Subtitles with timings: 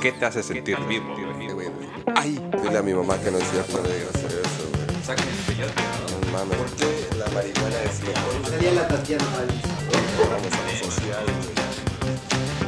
[0.00, 1.16] ¿Qué te hace sentir vivo?
[2.14, 5.04] Ay, dile a mi mamá que no es cierto de hacer eso, güey.
[5.04, 6.26] Sáquenme el peyote, ¿no?
[6.26, 8.46] No mames, ¿por qué la marihuana es mejor?
[8.48, 9.24] Sería la Tatiana.
[10.30, 11.54] Vamos a lo social, güey.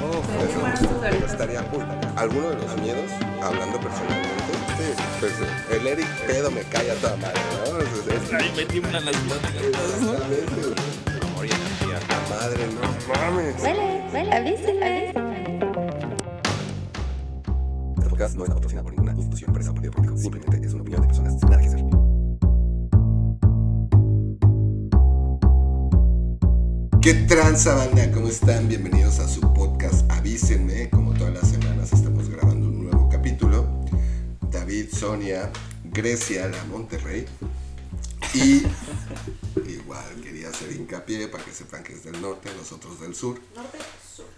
[0.03, 0.23] Oh,
[1.15, 1.85] eso estaría cool.
[2.17, 3.11] ¿Alguno de los miedos,
[3.41, 4.44] hablando personalmente?
[4.77, 5.33] Sí, pues
[5.71, 7.79] el Eric pedo me cae a toda madre, ¿no?
[7.79, 9.63] Es- es- Ahí me tiemblan las pláticas.
[9.63, 11.31] Exactamente, güey.
[11.31, 12.01] Amor y energía.
[12.09, 12.81] La madre, no
[13.15, 13.63] mames.
[13.63, 15.09] Huele, huele, avíseme.
[17.97, 20.19] Este podcast no está patrocinado por ninguna institución, empresa o partido político.
[20.19, 21.85] Simplemente es una opinión de personas sin nada que hacer.
[27.01, 28.11] ¿Qué tranza, banda?
[28.13, 28.67] ¿Cómo están?
[28.69, 30.89] Bienvenidos a su podcast Avísenme.
[35.05, 35.53] Sonia,
[35.85, 37.27] Grecia, la Monterrey.
[38.33, 38.63] Y
[39.71, 43.39] igual quería hacer hincapié para que sepan que es del norte, nosotros del sur.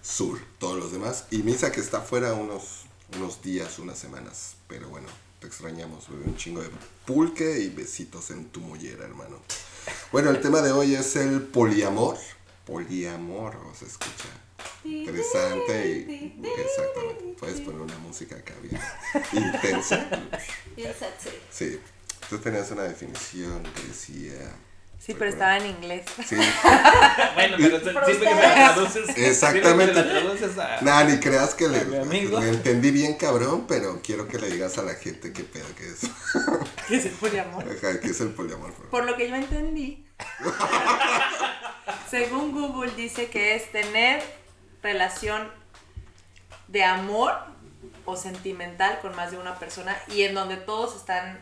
[0.03, 1.27] Sur, todos los demás.
[1.31, 2.87] Y Misa que está fuera unos,
[3.17, 4.57] unos días, unas semanas.
[4.67, 5.07] Pero bueno,
[5.39, 6.25] te extrañamos, bebé.
[6.25, 6.71] Un chingo de
[7.05, 9.41] pulque y besitos en tu mollera, hermano.
[10.11, 12.19] Bueno, el tema de hoy es el poliamor.
[12.67, 14.46] Poliamor, o se escucha
[14.85, 17.25] interesante y exactamente.
[17.39, 18.81] Puedes poner una música acá bien
[19.45, 20.09] intensa.
[20.77, 21.37] Bien sexy.
[21.51, 21.81] Sí.
[22.29, 24.57] Tú tenías una definición que decía.
[24.99, 26.05] Sí, pero estaba en inglés.
[26.27, 26.35] Sí,
[27.35, 29.17] Bueno, pero siempre que me la traduces.
[29.17, 29.95] Exactamente.
[29.95, 30.81] Me traduces a.
[30.81, 34.83] Nada, ni creas que le, le entendí bien cabrón, pero quiero que le digas a
[34.83, 36.01] la gente qué pedo que es.
[36.89, 37.65] Que se fue amor.
[37.65, 38.73] Ajá, ¿Qué es el poliamor?
[38.91, 40.05] Por lo que yo entendí,
[42.11, 44.23] según Google dice que es tener
[44.87, 45.51] relación
[46.69, 47.33] de amor
[48.05, 51.39] o sentimental con más de una persona y en donde todos están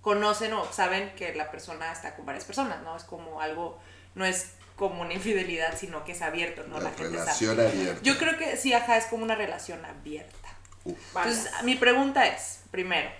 [0.00, 2.96] conocen o saben que la persona está con varias personas, ¿no?
[2.96, 3.78] Es como algo,
[4.14, 6.78] no es como una infidelidad, sino que es abierto, ¿no?
[6.78, 7.20] La La, gente sabe.
[7.20, 8.02] relación abierta.
[8.02, 10.48] Yo creo que sí, ajá, es como una relación abierta.
[10.84, 10.98] Uf.
[11.16, 13.10] Entonces, mi pregunta es, primero,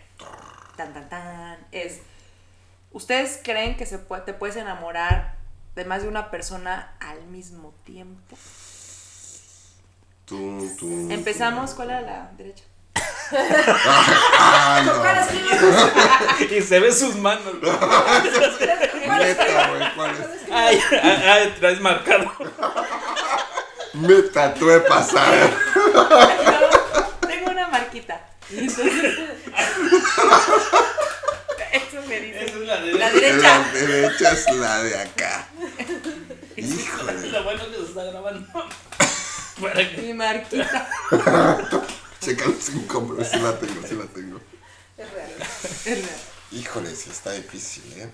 [0.77, 2.01] tan tan tan, es,
[2.93, 5.37] ¿ustedes creen que se puede, te puedes enamorar
[5.75, 8.39] de más de una persona al mismo tiempo?
[10.31, 12.63] Tum, tum, Empezamos, ¿cuál era la derecha?
[13.33, 15.03] Ah, no.
[16.57, 17.53] Y se ve sus manos.
[17.61, 17.81] Neta,
[19.71, 20.19] güey, ¿cuál es?
[20.53, 22.33] Ay, ay, traes marcado.
[23.95, 25.51] Me tatué pasar.
[27.27, 28.21] Tengo una marquita.
[28.51, 29.19] Entonces,
[31.73, 32.45] eso me dice.
[32.45, 32.93] Esa es la de.
[32.93, 33.65] La La derecha.
[33.73, 35.49] derecha es la de acá.
[36.57, 37.31] Híjole.
[37.31, 38.47] Lo bueno que se está grabando.
[39.61, 40.03] Para que.
[40.03, 40.89] Mi marquita.
[42.21, 43.29] Checa los incómodos.
[43.29, 44.41] Sí la tengo, sí la tengo.
[44.97, 45.31] Es real.
[45.85, 46.09] Es real.
[46.53, 48.11] Híjole, sí está difícil, ¿eh?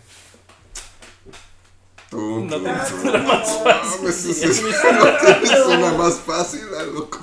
[2.10, 4.04] Tum, No tum, tienes una más fácil.
[4.04, 7.18] No, sí, sí, sí, no tienes una más fácil, ah, loco.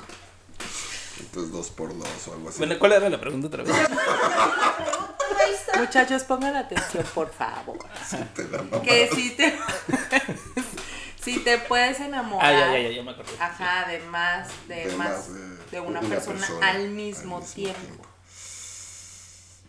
[1.20, 2.58] Entonces dos por dos o algo así.
[2.58, 3.74] Bueno, ¿cuál era la pregunta otra vez?
[5.78, 7.78] Muchachos, pongan atención, por favor.
[8.34, 8.82] Te la mamá.
[8.82, 9.58] Que si te,
[11.24, 12.54] si te puedes enamorar.
[12.54, 13.32] Ah, ya, ya, me acordé.
[13.40, 15.40] Ajá, de más, de, De más, de
[15.70, 17.80] de una, una persona, persona al mismo, al mismo tiempo.
[17.80, 18.06] tiempo.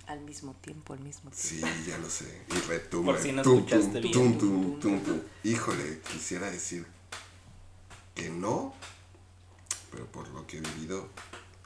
[0.07, 1.67] Al mismo tiempo, al mismo tiempo.
[1.67, 2.43] Sí, ya lo sé.
[2.55, 3.13] Y retumba.
[3.13, 4.13] Por si no tum, escuchaste tum, bien.
[4.13, 5.21] tum, tum, tum, tum.
[5.43, 6.85] Híjole, quisiera decir
[8.13, 8.73] que no,
[9.91, 11.09] pero por lo que he vivido,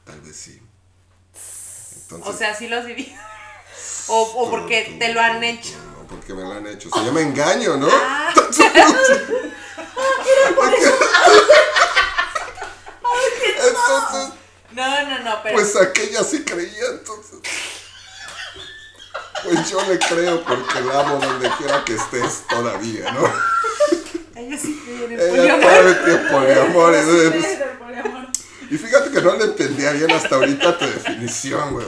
[0.06, 0.60] tal vez sí.
[2.02, 3.12] Entonces, O sea, sí lo has vivido.
[4.08, 5.76] O, o tum, porque tum, te lo han tum, hecho.
[6.10, 6.90] No, porque me lo han hecho.
[6.92, 7.88] Si yo me engaño, ¿no?
[7.90, 8.32] Ah.
[13.62, 14.34] Entonces,
[14.72, 15.56] No, no, no, pero.
[15.56, 17.38] pues aquella sí creía, entonces.
[19.44, 23.22] Pues yo le creo porque la amo donde quiera que estés todavía, ¿no?
[24.36, 27.06] ella sí cree en el Ella sabe que poliamor es.
[28.70, 31.86] Y fíjate que no le entendía bien hasta ahorita tu definición, güey.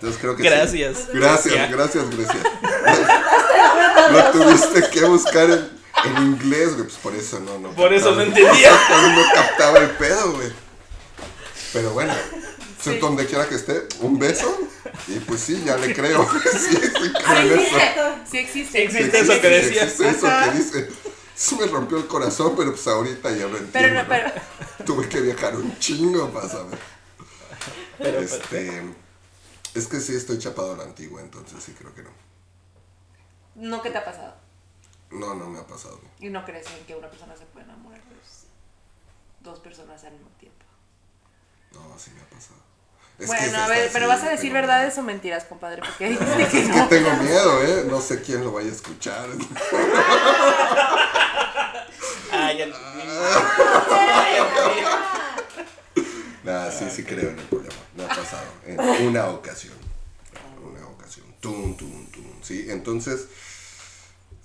[0.00, 0.48] Entonces creo que sí.
[0.48, 1.08] Gracias.
[1.12, 2.40] Gracias, gracias, Grecia.
[4.12, 5.68] Lo tuviste que buscar en,
[6.04, 6.84] en inglés, güey.
[6.84, 7.70] Pues por eso no, no.
[7.72, 8.72] Por eso no entendía.
[9.14, 10.52] No captaba el pedo, güey.
[11.72, 12.14] Pero bueno,
[12.82, 12.98] Sí.
[12.98, 14.56] donde quiera que esté, un beso.
[15.08, 16.26] Y pues sí, ya le creo.
[16.52, 17.60] Sí, sí, en eso.
[17.60, 18.72] existe, sí existe.
[18.72, 19.84] Sí existe eso que Sí, decías.
[19.84, 20.88] existe eso que dice.
[21.34, 23.70] Sí me rompió el corazón, pero pues ahorita ya lo entiendo.
[23.72, 24.08] Pero no, ¿no?
[24.08, 24.30] pero.
[24.86, 26.78] Tuve que viajar un chingo para saber.
[27.98, 28.82] Pero, Este,
[29.78, 32.10] es que sí estoy chapado a la antigua, entonces sí creo que no.
[33.54, 34.34] No, ¿qué te ha pasado?
[35.10, 36.00] No, no me ha pasado.
[36.20, 38.44] Y no crees en que una persona se puede enamorar de dos-
[39.40, 40.64] dos personas al mismo tiempo.
[41.72, 42.60] No, sí me ha pasado.
[43.18, 46.36] Es bueno, a ver, pero vas a decir verdades o mentiras, compadre, porque ahí dice
[46.36, 46.88] que Es que no.
[46.88, 47.84] tengo miedo, ¿eh?
[47.88, 49.28] No sé quién lo vaya a escuchar.
[52.30, 52.66] Ah, ya.
[56.48, 57.78] Nada, sí, sí creo en el poliamor.
[57.96, 59.74] Me ha pasado en una ocasión.
[60.62, 61.26] Una ocasión.
[61.40, 62.42] Tum, tum, tum.
[62.42, 63.28] Sí, entonces,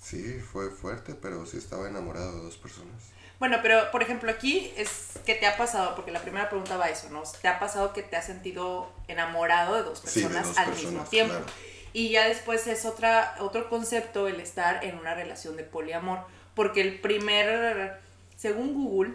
[0.02, 2.92] sí, fue fuerte, pero sí estaba enamorado de dos personas.
[3.38, 4.88] Bueno, pero por ejemplo aquí es
[5.26, 7.22] que te ha pasado, porque la primera pregunta va a eso, ¿no?
[7.42, 10.66] ¿Te ha pasado que te has sentido enamorado de dos Sí, de personas dos al
[10.66, 11.34] personas, mismo tiempo?
[11.34, 11.46] claro.
[11.92, 16.20] Y ya después es otra, otro concepto el estar en una relación de poliamor,
[16.54, 18.00] porque el primer,
[18.44, 19.14] según Google,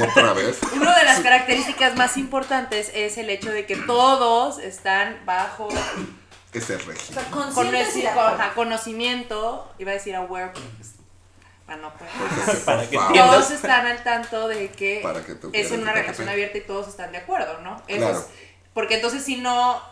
[0.00, 0.60] Otra vez.
[0.76, 5.68] una de las características más importantes es el hecho de que todos están bajo
[6.52, 7.24] Ese régimen.
[7.32, 7.52] Con
[8.54, 10.92] conocimiento, iba a decir aware, pero pues,
[11.66, 12.12] para no poder.
[12.16, 12.96] Porque se- Para que.
[12.96, 17.10] Todos están al tanto de que, Para que es una relación abierta y todos están
[17.10, 17.82] de acuerdo, ¿no?
[17.88, 18.18] Eso Claro.
[18.20, 18.26] es-
[18.72, 19.82] porque entonces si no,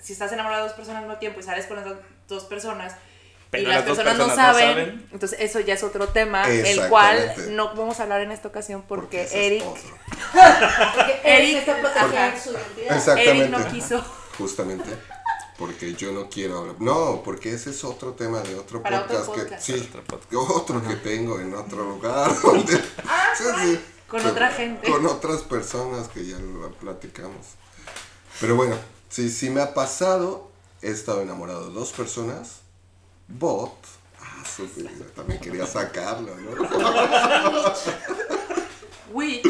[0.00, 2.44] si estás enamorado de dos personas al mismo tiempo y sales con las do- dos
[2.44, 2.94] personas
[3.56, 7.74] Pero y las, personas, no, saben, entonces eso ya es otro tema, el cual no
[7.74, 9.64] vamos a hablar en esta ocasión porque, Eric.
[10.32, 12.96] Porque Eric- Eric está protegiendo su identidad.
[12.96, 13.30] Exactamente.
[13.30, 14.04] Eric no quiso.
[14.38, 14.90] Justamente.
[15.58, 16.76] Porque yo no quiero hablar.
[16.80, 19.36] No, porque ese es otro tema de otro Para otro podcast.
[19.36, 19.66] que, podcast.
[19.66, 20.50] sí, Otro podcast.
[20.50, 22.32] otro que tengo en otro lugar.
[22.42, 22.72] Donde,
[23.38, 23.80] sí, sí.
[24.08, 24.90] Con Pero- otra gente.
[24.90, 27.46] Con otras personas que ya lo platicamos.
[28.40, 28.76] Pero bueno,
[29.08, 30.50] sí, sí me ha pasado.
[30.82, 32.62] He estado enamorado de dos personas.
[33.28, 33.74] Bot.
[34.20, 34.66] Ah, su-
[35.14, 36.50] también quería sacarlo, ¿no?
[39.12, 39.46] Witch,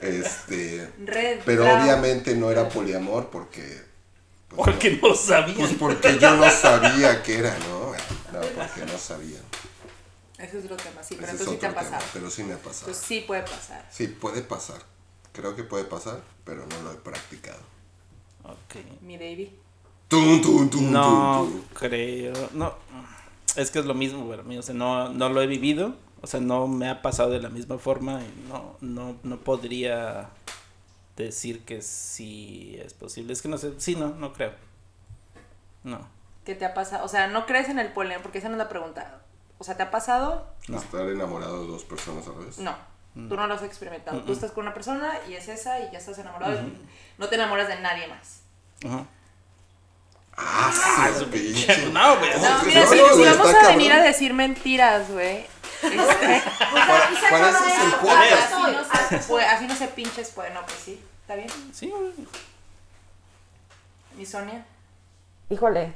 [0.00, 0.90] Este.
[1.04, 3.82] Red, Pero obviamente no era poliamor porque.
[4.48, 5.56] pues, Porque no sabían.
[5.56, 7.92] Pues porque yo no sabía qué era, ¿no?
[8.32, 9.38] No, porque no sabía.
[10.38, 12.04] Ese es otro tema, sí, pero entonces sí te ha tema, pasado.
[12.12, 12.86] pero sí me ha pasado.
[12.90, 13.88] Entonces sí puede pasar.
[13.90, 14.82] Sí, puede pasar.
[15.32, 17.60] Creo que puede pasar, pero no lo he practicado.
[18.44, 18.76] Ok.
[19.00, 19.58] Mi baby.
[20.14, 21.62] Tum, tum, tum, No tum, tum.
[21.74, 22.32] creo.
[22.52, 22.74] No.
[23.56, 24.56] Es que es lo mismo para mí.
[24.56, 25.94] O sea, no, no lo he vivido.
[26.22, 28.20] O sea, no me ha pasado de la misma forma.
[28.22, 30.30] Y no, no, no podría
[31.16, 33.32] decir que sí es posible.
[33.32, 33.74] Es que no sé.
[33.78, 34.52] Sí, no, no creo.
[35.82, 36.06] No.
[36.44, 37.04] ¿Qué te ha pasado?
[37.04, 38.22] O sea, ¿no crees en el poliamor?
[38.22, 39.20] Porque esa no es la pregunta.
[39.58, 40.48] O sea, ¿te ha pasado?
[40.68, 40.78] No.
[40.78, 42.58] Estar enamorado de dos personas a la vez.
[42.58, 42.76] No.
[43.14, 43.28] Mm.
[43.28, 44.20] Tú no lo has experimentado.
[44.22, 46.60] Tú estás con una persona y es esa y ya estás enamorado.
[47.18, 48.42] no te enamoras de nadie más.
[48.84, 49.06] Ajá.
[50.36, 51.88] Ah, su su pinche.
[51.92, 52.30] no, güey.
[52.40, 53.76] No, No, sí, mira, si, no, si está vamos a cabrón.
[53.76, 55.46] venir a decir mentiras, güey.
[55.82, 56.42] este,
[56.72, 58.00] Para- Y se para acaba eso es el esto.
[58.00, 58.30] podcast.
[58.30, 61.04] Ya así, no se, así no se pinches, pues no, pues sí.
[61.22, 61.48] ¿Está bien?
[61.72, 62.12] Sí, güey.
[64.16, 64.64] ¿Mi Sonia?
[65.50, 65.92] Híjole,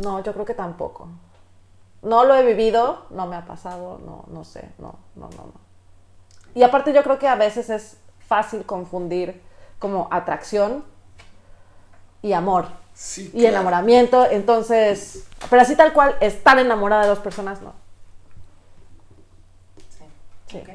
[0.00, 1.08] no, yo creo que tampoco.
[2.02, 5.60] No lo he vivido, no me ha pasado, no, no sé, no, no, no, no.
[6.54, 7.96] Y aparte yo creo que a veces es
[8.28, 9.42] fácil confundir
[9.78, 10.84] como atracción
[12.22, 13.48] y amor Sí, y claro.
[13.48, 17.74] enamoramiento, entonces, pero así tal cual, estar enamorada de dos personas, no.
[19.76, 20.04] Sí.
[20.50, 20.56] Sí.
[20.58, 20.68] Ok.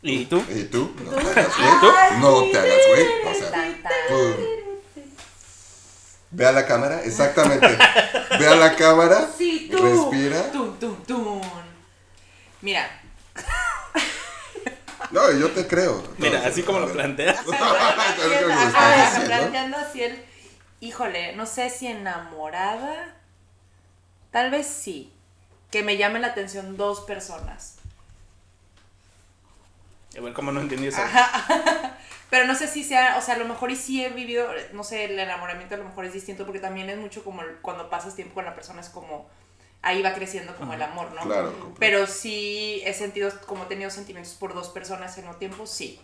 [0.00, 0.42] ¿Y tú?
[0.48, 0.90] ¿Y tú?
[1.04, 2.20] No te hagas güey.
[2.20, 3.06] No te hagas güey.
[3.26, 3.74] O sea.
[6.30, 7.66] Ve a la cámara, exactamente.
[8.38, 9.78] Ve a la cámara, Sí, tú.
[9.78, 10.52] respira.
[10.52, 11.40] Tum, tum, tum.
[12.60, 12.88] Mira,
[15.10, 16.02] No, yo te creo.
[16.18, 17.38] Mira, así como lo planteas.
[17.46, 19.24] Diciendo.
[19.26, 20.22] planteando así el,
[20.80, 23.16] híjole, no sé si enamorada,
[24.30, 25.12] tal vez sí,
[25.70, 27.76] que me llamen la atención dos personas.
[30.16, 31.00] A ver, ¿cómo no entendí eso?
[32.30, 34.84] Pero no sé si sea, o sea, a lo mejor y sí he vivido, no
[34.84, 38.14] sé, el enamoramiento a lo mejor es distinto porque también es mucho como cuando pasas
[38.14, 39.28] tiempo con la persona es como,
[39.80, 41.22] ahí va creciendo como el amor, ¿no?
[41.22, 41.74] Claro.
[41.78, 46.00] Pero sí he sentido, como he tenido sentimientos por dos personas al mismo tiempo, sí.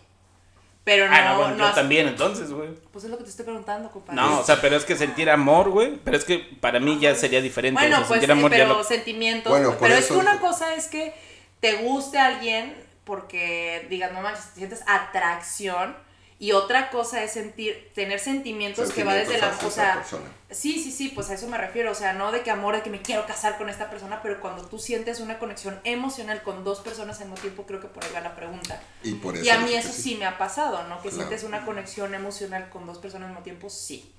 [0.85, 2.69] Pero no, ah, no, bueno, no yo has- también entonces, güey.
[2.93, 4.21] Pues es lo que te estoy preguntando, compadre.
[4.21, 5.97] No, o sea, pero es que sentir amor, güey.
[6.03, 7.81] Pero es que para mí ya sería diferente.
[7.81, 9.49] Bueno, o sea, pues, sentir amor eh, ya pero lo- sentimientos.
[9.51, 11.13] Bueno, por pero es que una cosa es que
[11.59, 15.97] te guste a alguien porque digas, no manches, sientes atracción.
[16.37, 19.57] Y otra cosa es sentir, tener sentimientos, que va desde la.
[19.65, 20.25] O sea, persona.
[20.51, 21.91] sí, sí, sí, pues a eso me refiero.
[21.91, 24.41] O sea, no de que amor, de que me quiero casar con esta persona, pero
[24.41, 28.03] cuando tú sientes una conexión emocional con dos personas al mismo tiempo, creo que por
[28.03, 28.81] ahí va la pregunta.
[29.01, 29.45] Y por eso.
[29.45, 30.97] Y a mí eso sí me ha pasado, ¿no?
[31.01, 31.15] Que Claro.
[31.27, 34.11] sientes una conexión emocional con dos personas al mismo tiempo, sí.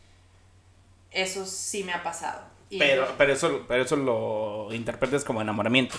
[1.10, 2.40] Eso sí me ha pasado.
[2.70, 5.96] Y Pero, pero, eso, pero eso lo interpretas como enamoramiento.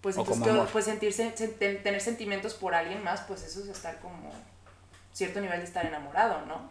[0.00, 4.00] pues entonces pues sentirse, sen- ten- tener sentimientos por alguien más, pues eso es estar
[4.00, 4.32] como
[5.12, 6.70] cierto nivel de estar enamorado, ¿no?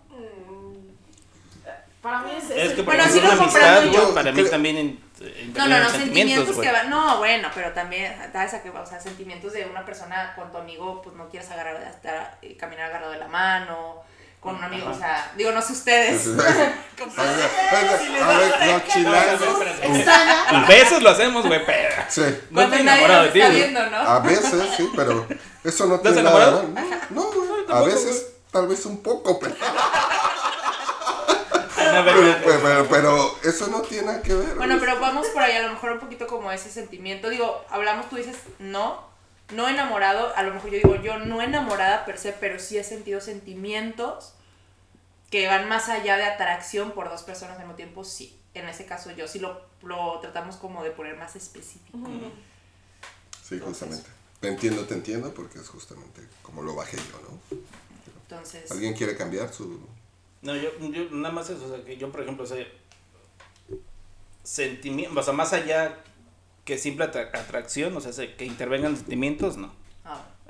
[2.01, 4.01] Para mí es, Es que por Bueno, así ejemplo, lo una amistad, comprendo yo.
[4.03, 5.03] güey, para mí también in-
[5.55, 6.67] No, no, no, sentimientos güey.
[6.67, 8.81] que van, no, bueno, pero también, ¿sabes a qué va?
[8.81, 12.57] O sea, sentimientos de una persona con tu amigo, pues no quieres agarrar, estar, eh,
[12.57, 13.97] caminar agarrado de la mano,
[14.39, 14.95] con un amigo, Ajá.
[14.95, 16.27] o sea, digo, no sé ustedes.
[20.47, 21.95] A veces lo hacemos, güey, pero.
[22.09, 22.23] Sí.
[22.49, 23.61] No nadie enamorado de ti, está güey.
[23.61, 23.97] viendo, ¿no?
[23.97, 25.27] A veces, sí, pero
[25.63, 26.67] eso no ¿Estás tiene nada enamorado?
[27.11, 29.55] No, no, A veces, tal vez un poco, pero,
[32.05, 34.55] pero, pero- pero eso no tiene nada que ver.
[34.55, 37.29] Bueno, pero vamos por ahí, a lo mejor un poquito como ese sentimiento.
[37.29, 39.01] Digo, hablamos, tú dices no,
[39.51, 40.33] no enamorado.
[40.35, 44.33] A lo mejor yo digo, yo no enamorada per se, pero sí he sentido sentimientos
[45.29, 48.03] que van más allá de atracción por dos personas al mismo tiempo.
[48.03, 51.97] Sí, en ese caso yo sí lo, lo tratamos como de poner más específico.
[53.47, 54.09] Sí, justamente.
[54.41, 57.57] Te entiendo, te entiendo, porque es justamente como lo bajé yo, ¿no?
[58.23, 59.79] Entonces, ¿Alguien quiere cambiar su...?
[60.41, 62.65] No, yo, yo nada más eso, o sea, que yo, por ejemplo, soy
[64.43, 66.03] sentimiento, o sea, más allá
[66.65, 69.71] que simple atra- atracción, o sea, se- que intervengan sentimientos, no.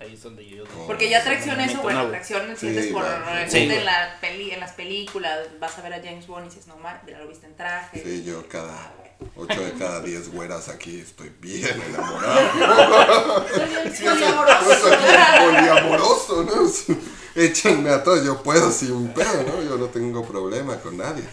[0.02, 0.64] Ah, Ahí es donde yo...
[0.88, 3.06] porque ya atracción eso, No, bueno, atracción Sí, sientes por
[3.48, 6.68] Sí, en, la peli, en las películas, vas a ver a James Bond y dices,
[6.68, 8.02] no, ma, ya lo viste en traje.
[8.04, 8.94] Sí, yo cada...
[9.36, 13.48] 8 de cada 10 güeras aquí estoy bien enamorado.
[13.48, 14.80] Soy bien Sí, poliamoroso.
[14.80, 14.98] soy
[15.46, 17.02] poliamoroso, ¿no?
[17.36, 19.62] Échenme a todos, yo puedo sin pedo, ¿no?
[19.62, 21.24] Yo no tengo problema con nadie.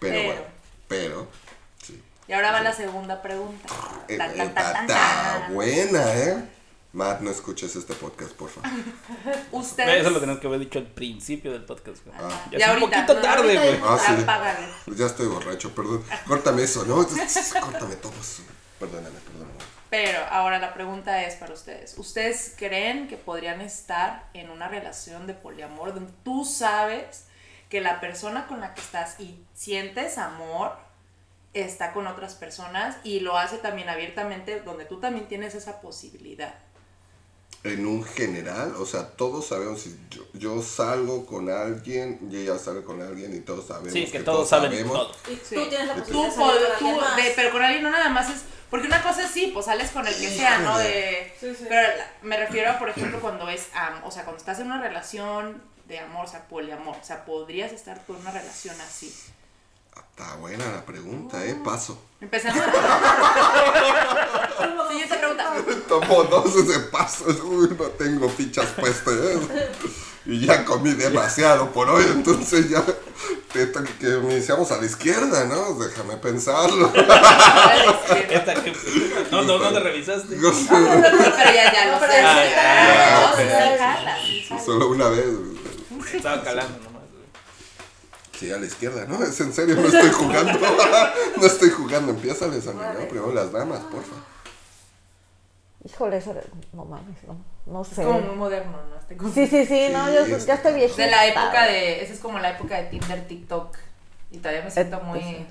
[0.00, 0.24] Pero, Pero.
[0.24, 0.40] bueno,
[0.88, 1.26] pero,
[1.82, 2.02] sí.
[2.28, 3.68] Y ahora va la segunda pregunta.
[4.08, 6.44] Eh, eh, está buena, ¿eh?
[6.94, 8.70] Matt, no escuches este podcast, por favor.
[9.52, 10.02] Ustedes.
[10.02, 12.16] Eso lo tenemos que haber dicho al principio del podcast, güey.
[12.16, 12.46] Ah.
[12.52, 13.80] Ya, Ya es un ahorita, poquito no, tarde, güey.
[13.82, 14.22] Ah, sí.
[14.22, 14.68] apágale.
[14.86, 16.04] Ya estoy borracho, perdón.
[16.24, 16.96] Córtame eso, ¿no?
[16.96, 18.44] Córtame todo eso.
[18.78, 19.58] Perdóname, perdóname.
[19.90, 21.98] Pero ahora la pregunta es para ustedes.
[21.98, 27.26] ¿Ustedes creen que podrían estar en una relación de poliamor donde tú sabes
[27.70, 30.76] que la persona con la que estás y sientes amor
[31.54, 36.54] está con otras personas y lo hace también abiertamente donde tú también tienes esa posibilidad?
[37.64, 42.58] En un general, o sea, todos sabemos, si yo, yo salgo con alguien y ella
[42.58, 45.10] sale con alguien y todos sabemos Sí, que todos saben todo.
[45.30, 45.54] Y Sí.
[45.54, 47.16] tú tienes la Tú, posibilidad de pod- salir con tú- más.
[47.16, 48.42] de- pero con alguien no nada más es.
[48.68, 50.76] Porque una cosa es sí, pues sales con el que sea, ¿no?
[50.78, 51.64] De, Sí, sí.
[51.68, 54.66] Pero la- me refiero a, por ejemplo, cuando es am, o sea, cuando estás en
[54.66, 56.96] una relación de amor, o sea, poliamor.
[57.00, 59.14] O sea, podrías estar con una relación así.
[59.96, 61.56] Está buena la pregunta, ¿eh?
[61.64, 61.98] Paso.
[62.20, 62.62] Empezando.
[64.90, 65.54] Siguiente pregunta.
[65.88, 67.24] Tomo dos ese paso.
[67.44, 69.14] Uy, no tengo fichas puestas.
[69.14, 69.38] ¿eh?
[70.26, 72.82] Y ya comí demasiado por hoy, entonces ya
[73.52, 73.70] te-
[74.00, 75.74] que me iniciamos a la izquierda, ¿no?
[75.74, 76.90] Déjame pensarlo.
[79.30, 80.36] No, no, no te revisaste.
[80.36, 82.22] No sé, Pero ya, ya lo No, pero sé.
[83.78, 84.18] ya,
[84.50, 84.64] no.
[84.64, 85.26] Solo una vez.
[86.14, 86.93] Estaba calando güey.
[88.38, 89.22] Sí, a la izquierda, ¿no?
[89.22, 90.58] Es en serio, no estoy jugando.
[91.36, 92.12] No estoy jugando.
[92.12, 93.08] Empiézales a mí, ¿no?
[93.08, 94.14] Primero las damas, porfa.
[95.84, 97.36] Híjole, eso de- no mames, no,
[97.66, 98.02] no sé.
[98.02, 98.98] Como muy moderno, ¿no?
[98.98, 101.02] Este como- Sí, sí, sí, no, yo Sí, es- ya estoy viejita.
[101.04, 102.02] De la época de.
[102.02, 103.76] Esa es como la época de Tinder, TikTok.
[104.30, 105.20] Y todavía me siento Eh, muy.
[105.20, 105.46] sí.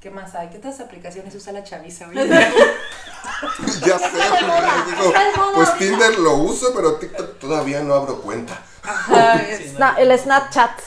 [0.00, 0.48] ¿Qué más hay?
[0.50, 2.14] ¿Qué otras aplicaciones usa la chaviza hoy?
[3.86, 5.12] Ya sé, digo,
[5.54, 8.60] pues Tinder lo uso, pero TikTok todavía no abro cuenta.
[8.82, 9.78] Ajá, es- Sí, no.
[9.78, 10.80] Sna- el Snapchat.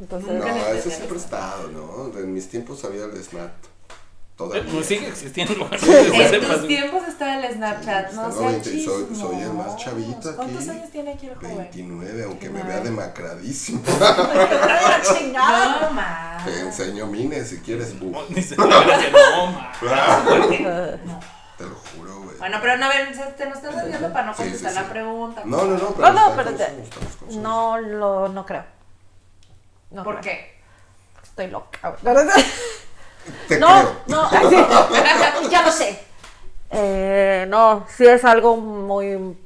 [0.00, 1.14] Entonces, No, entendí siempre eso.
[1.14, 2.18] ha estado, ¿no?
[2.18, 3.50] En mis tiempos había el Snap.
[4.36, 4.70] Todavía.
[4.72, 5.54] Pues sigue existiendo.
[5.76, 6.22] Sí, sí.
[6.22, 10.28] En tus tiempos está el Snapchat, no No, sea veinte, soy- soy el más chavito
[10.28, 10.36] aquí.
[10.36, 11.56] ¿Cuántos años tiene aquí el joven?
[11.58, 13.82] 29, aunque me vea demacradísimo.
[14.00, 15.90] ¡Ah, chingada!
[16.38, 16.44] No.
[16.44, 17.94] Te enseño mine si quieres.
[18.00, 18.68] No, ni se no.
[21.58, 22.36] Te lo juro, güey.
[22.38, 24.78] Bueno, pero no, a ver, te nos estás desviando para no Sí, sí, contestar sí.
[24.78, 25.42] la pregunta.
[25.44, 26.68] No, no, no, No, pero, no, está
[27.28, 28.64] pero No lo, no creo.
[29.90, 30.58] No ¿Por qué?
[31.22, 31.96] Estoy loca.
[33.48, 33.96] Te No, creo.
[34.06, 34.30] no,
[35.50, 35.98] ya lo sé.
[36.70, 39.36] Eh, no, sí es algo muy...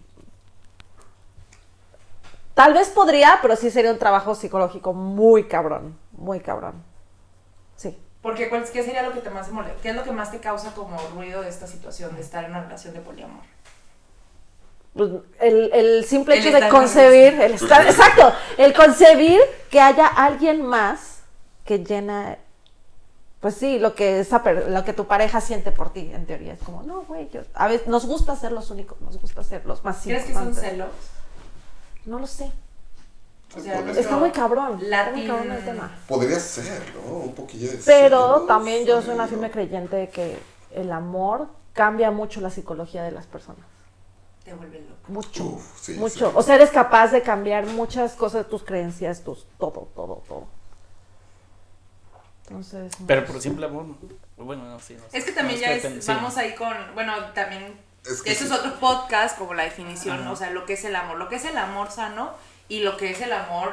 [2.54, 6.82] Tal vez podría, pero sí sería un trabajo psicológico muy cabrón, muy cabrón.
[7.76, 7.98] Sí.
[8.20, 9.80] Porque, ¿cuál- ¿qué sería lo que te más molesta?
[9.82, 12.50] ¿Qué es lo que más te causa como ruido de esta situación de estar en
[12.50, 13.42] una relación de poliamor?
[14.94, 20.06] Pues, el, el simple El hecho de concebir, el estar, exacto, el concebir que haya
[20.06, 21.20] alguien más
[21.64, 22.36] que llena,
[23.40, 26.52] pues sí, lo que esa per- lo que tu pareja siente por ti, en teoría
[26.52, 29.64] es como, no, güey, yo, a veces nos gusta ser los únicos, nos gusta ser
[29.64, 30.90] los más ¿Crees que son celos?
[32.04, 32.52] No lo sé,
[33.56, 35.90] O sea, Está muy cabrón, está muy cabrón el tema.
[36.06, 37.14] Podría ser, ¿no?
[37.16, 40.36] Un poquillo de Pero celos, también yo soy una firme creyente de que
[40.74, 43.64] el amor cambia mucho la psicología de las personas.
[44.44, 44.96] Te vuelve loco.
[45.08, 46.30] Mucho, Uf, sí, mucho.
[46.30, 46.32] sí.
[46.36, 50.46] O sea, eres capaz de cambiar muchas cosas de tus creencias, tus todo, todo, todo.
[52.48, 52.98] Entonces.
[53.00, 53.32] no Pero sé.
[53.32, 54.44] por simple amor, no.
[54.44, 54.94] bueno, no, sí.
[54.94, 55.18] no sé.
[55.18, 56.12] Es que también No, ya es, sí.
[56.12, 58.52] vamos ahí con, bueno, también, Es que eso sí.
[58.52, 60.32] es otro podcast, como la definición, Ajá.
[60.32, 62.32] o sea, lo que es el amor, lo que es el amor sano
[62.68, 63.72] y lo que es el amor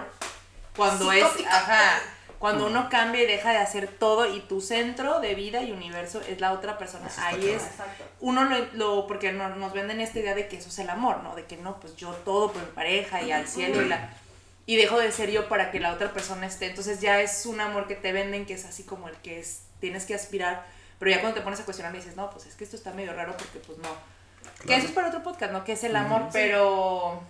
[0.75, 1.99] cuando es, ajá,
[2.39, 6.22] cuando uno cambia y deja de hacer todo y tu centro de vida y universo
[6.27, 7.08] es la otra persona.
[7.08, 8.05] Eso Ahí es, Exacto.
[8.22, 11.22] uno lo, lo- porque no- nos venden esta idea de que eso es el amor,
[11.22, 11.36] ¿no?
[11.36, 14.13] De que no, pues yo todo por mi pareja y al cielo y la...
[14.65, 16.67] Y dejo de ser yo para que la otra persona esté.
[16.67, 19.63] Entonces ya es un amor que te venden que es así como el que es,
[19.81, 20.63] tienes que aspirar.
[21.00, 23.12] Pero ya cuando te pones a cuestionar dices, no, pues es que esto está medio
[23.13, 23.89] raro porque pues no.
[24.67, 25.63] Que eso es para otro podcast, ¿no?
[25.63, 27.22] Que es el amor, pero...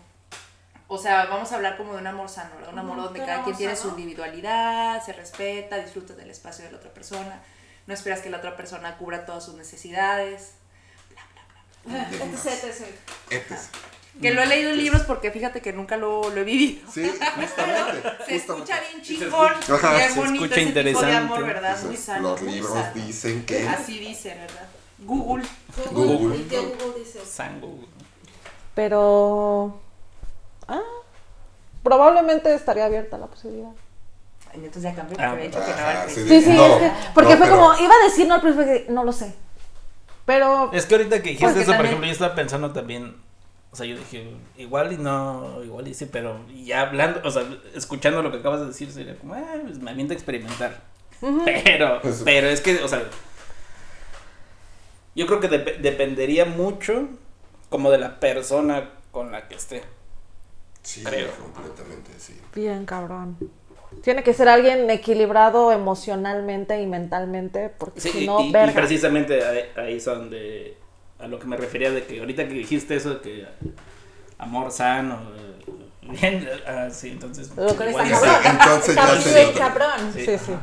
[0.92, 2.74] O sea, vamos a hablar como de un amor sano, ¿verdad?
[2.74, 3.92] Un amor donde cada quien tiene sano.
[3.92, 7.44] su individualidad, se respeta, disfruta del espacio de la otra persona.
[7.86, 10.56] No esperas que la otra persona cubra todas sus necesidades.
[11.86, 12.86] Etc, etc.
[13.30, 13.70] Etes.
[14.20, 16.92] Que lo he leído en libros porque fíjate que nunca lo, lo he vivido.
[16.92, 18.10] Sí, justamente.
[18.26, 21.16] Se escucha bien chingón, bien se bonito escucha ese tipo de interesante.
[21.16, 21.84] amor, ¿verdad?
[21.84, 22.32] Muy sano.
[22.32, 22.94] los libros sano.
[22.96, 23.68] dicen que.
[23.68, 24.68] Así dice, ¿verdad?
[24.98, 25.46] Google.
[25.92, 26.18] Google.
[26.18, 26.38] Google.
[26.40, 27.20] Mi tío Google dice.
[27.24, 27.80] Sango.
[28.74, 29.82] Pero.
[30.70, 30.82] Ah,
[31.84, 33.72] probablemente estaría abierta la posibilidad.
[34.52, 36.66] Ay, entonces ya cambié Ah, porque había dicho que no el sí, Sí, sí, No,
[36.66, 36.92] es que.
[37.14, 37.78] Porque no, fue pero- como.
[37.80, 39.36] Iba a decir no al principio, que no lo sé.
[40.26, 40.72] Pero.
[40.74, 43.16] Es que ahorita que dijiste eso, por también- ejemplo, yo estaba pensando también.
[43.72, 47.44] O sea, yo dije, igual y no, igual y sí, pero ya hablando, o sea,
[47.76, 50.82] escuchando lo que acabas de decir, sería como, ah, pues me aviento a experimentar.
[51.46, 52.24] Pero, Eso.
[52.26, 53.04] pero es que, o sea,
[55.16, 57.10] yo creo que dep- dependería mucho
[57.70, 59.84] como de la persona con la que esté.
[60.84, 61.30] Sí, Creo.
[61.54, 62.40] completamente, sí.
[62.56, 63.38] Bien, cabrón.
[64.04, 68.52] Tiene que ser alguien equilibrado emocionalmente y mentalmente, porque Sí, si y- no, y, y
[68.52, 68.74] verga.
[68.74, 69.44] precisamente
[69.76, 70.78] ahí, es a donde,
[71.20, 73.48] a lo que me refería de que ahorita que dijiste eso de que
[74.38, 75.72] amor sano, eh,
[76.02, 77.50] bien, ah, sí, entonces.
[77.56, 78.26] Lo que igual está y sí.
[78.26, 78.52] cabrón.
[78.62, 79.06] entonces Está
[79.44, 79.60] ya otro.
[79.60, 80.14] cabrón.
[80.14, 80.20] Sí.
[80.20, 80.32] Sí, sí.
[80.32, 80.60] Ese es un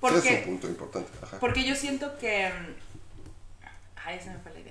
[0.00, 1.10] Porque, punto importante.
[1.22, 1.36] Ajá.
[1.40, 2.48] porque yo siento que.
[2.48, 2.74] mm,
[4.04, 4.63] Ay, se me fue la.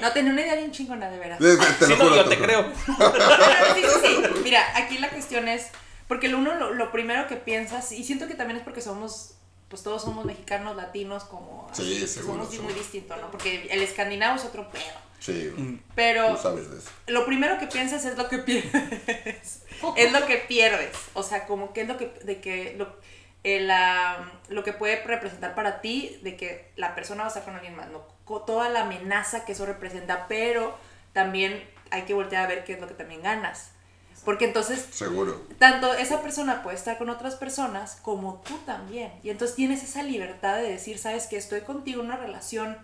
[0.00, 1.38] No, tenía una idea bien chingona, de veras.
[1.38, 2.62] Te Sí, lo no, juro, yo te creo.
[2.86, 3.12] juro.
[3.12, 4.40] Pero sí, sí, sí.
[4.42, 5.68] Mira, aquí la cuestión es,
[6.08, 9.34] porque lo uno lo, lo primero que piensas, y siento que también es porque somos,
[9.68, 13.30] pues todos somos mexicanos, latinos, como Sí, así, seguro, somos muy distintos, ¿no?
[13.30, 14.82] Porque el escandinavo es otro pedo.
[15.20, 15.76] Sí, Mm.
[15.94, 16.90] Pero tú sabes de eso.
[17.06, 19.62] lo primero que piensas es lo que pierdes.
[19.96, 20.96] es lo que pierdes.
[21.14, 22.92] O sea, como que es lo que, de que, lo,
[23.44, 27.44] el, ah, lo que puede representar para ti, de que la persona va a estar
[27.44, 28.00] con alguien más, ¿no?
[28.46, 30.76] Toda la amenaza que eso representa, pero
[31.12, 33.72] también hay que voltear a ver qué es lo que también ganas.
[34.24, 35.42] Porque entonces Seguro.
[35.58, 39.12] tanto esa persona puede estar con otras personas como tú también.
[39.24, 42.78] Y entonces tienes esa libertad de decir, sabes que estoy contigo en una relación,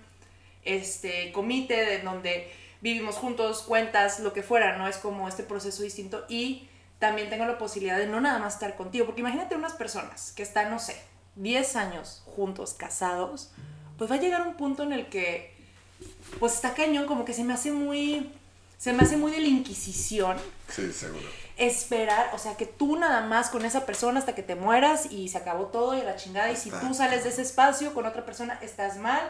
[0.64, 4.88] este, comité, de donde vivimos juntos, cuentas, lo que fuera, ¿no?
[4.88, 6.24] Es como este proceso distinto.
[6.28, 6.68] Y
[6.98, 9.06] también tengo la posibilidad de no nada más estar contigo.
[9.06, 11.00] Porque imagínate unas personas que están, no sé,
[11.37, 13.50] 10 años juntos, casados,
[13.96, 15.54] pues va a llegar un punto en el que,
[16.38, 18.32] pues está cañón, como que se me hace muy,
[18.78, 20.37] se me hace muy de la Inquisición
[20.68, 21.24] Sí, seguro.
[21.56, 25.28] esperar, o sea, que tú nada más con esa persona hasta que te mueras y
[25.28, 26.50] se acabó todo y la chingada.
[26.50, 29.20] Y si tú sales de ese espacio con otra persona, estás mal,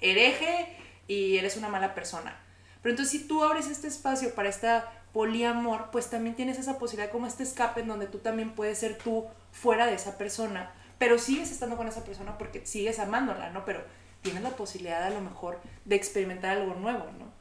[0.00, 0.76] hereje
[1.08, 2.36] y eres una mala persona.
[2.82, 7.10] Pero entonces si tú abres este espacio para esta poliamor, pues también tienes esa posibilidad
[7.10, 11.18] como este escape en donde tú también puedes ser tú fuera de esa persona, pero
[11.18, 13.64] sigues estando con esa persona porque sigues amándola, ¿no?
[13.64, 13.82] Pero
[14.22, 17.32] tienes la posibilidad a lo mejor de experimentar algo nuevo, ¿no?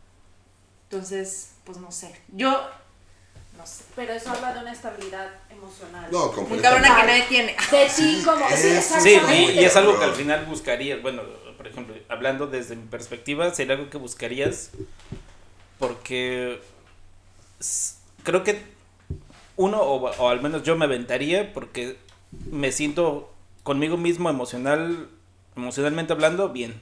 [0.90, 2.14] Entonces, pues no sé.
[2.30, 2.52] Yo,
[3.58, 3.84] no sé.
[3.96, 6.10] Pero eso habla de una estabilidad emocional.
[6.12, 6.88] No, Muy completamente.
[6.88, 7.56] cabrona que nadie tiene.
[7.72, 8.48] De ti como...
[8.50, 8.70] Sí, es- Sí,
[9.16, 9.54] exactamente.
[9.54, 11.24] y, y es algo que al final buscarías, bueno,
[11.58, 14.70] por ejemplo, hablando desde mi perspectiva, sería algo que buscarías
[15.80, 16.62] porque
[18.24, 18.62] creo que
[19.56, 21.98] uno, o, o al menos yo me aventaría porque
[22.50, 23.32] me siento
[23.64, 25.10] conmigo mismo emocional,
[25.56, 26.80] emocionalmente hablando, bien.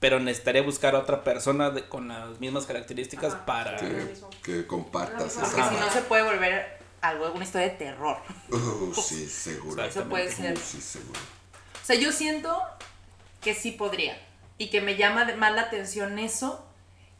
[0.00, 3.46] Pero necesitaría buscar a otra persona de- con las mismas características Ajá.
[3.46, 3.76] para...
[3.76, 8.16] Que, que compartas Porque si no se puede volver algo, una historia de terror.
[8.50, 9.82] Uh, sí, seguro.
[9.84, 10.56] Eso puede ser.
[10.56, 11.20] Uh, sí, seguro.
[11.20, 12.60] O sea, yo siento
[13.40, 14.20] que sí podría.
[14.58, 16.64] Y que me llama de- más la atención eso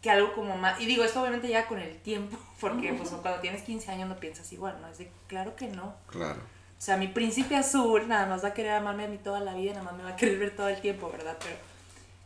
[0.02, 0.80] que algo como más.
[0.80, 2.36] Y digo, esto obviamente ya con el tiempo.
[2.60, 4.88] Porque pues cuando tienes 15 años no piensas igual, ¿no?
[4.88, 5.94] Es de, claro que no.
[6.08, 6.40] Claro.
[6.40, 9.54] O sea, mi príncipe azul nada más va a querer amarme a mí toda la
[9.54, 11.36] vida, nada más me va a querer ver todo el tiempo, ¿verdad?
[11.40, 11.54] Pero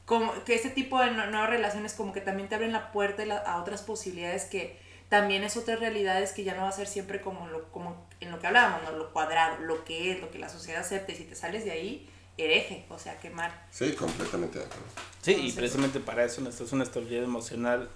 [0.06, 3.22] como que este tipo de no- nuevas relaciones como que también te abren la puerta
[3.44, 4.78] a otras posibilidades que
[5.10, 8.30] también es otras realidades que ya no va a ser siempre como, lo, como en
[8.30, 8.92] lo que hablábamos, ¿no?
[8.92, 11.12] Lo cuadrado, lo que es, lo que la sociedad acepta.
[11.12, 13.66] Y si te sales de ahí, hereje, o sea, quemar.
[13.70, 14.84] Sí, completamente de acuerdo.
[15.22, 17.88] Sí, y precisamente para eso necesitas una estabilidad emocional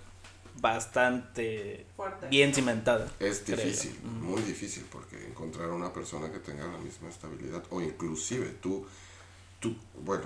[0.61, 2.29] bastante Fuerte.
[2.29, 3.09] bien cimentada.
[3.21, 7.81] Es creo difícil, muy difícil, porque encontrar una persona que tenga la misma estabilidad, o
[7.81, 8.87] inclusive tú,
[9.61, 10.25] tú, bueno,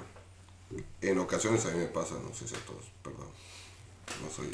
[1.01, 3.29] en ocasiones a mí me pasa, no sé si a todos, perdón,
[4.23, 4.51] no soy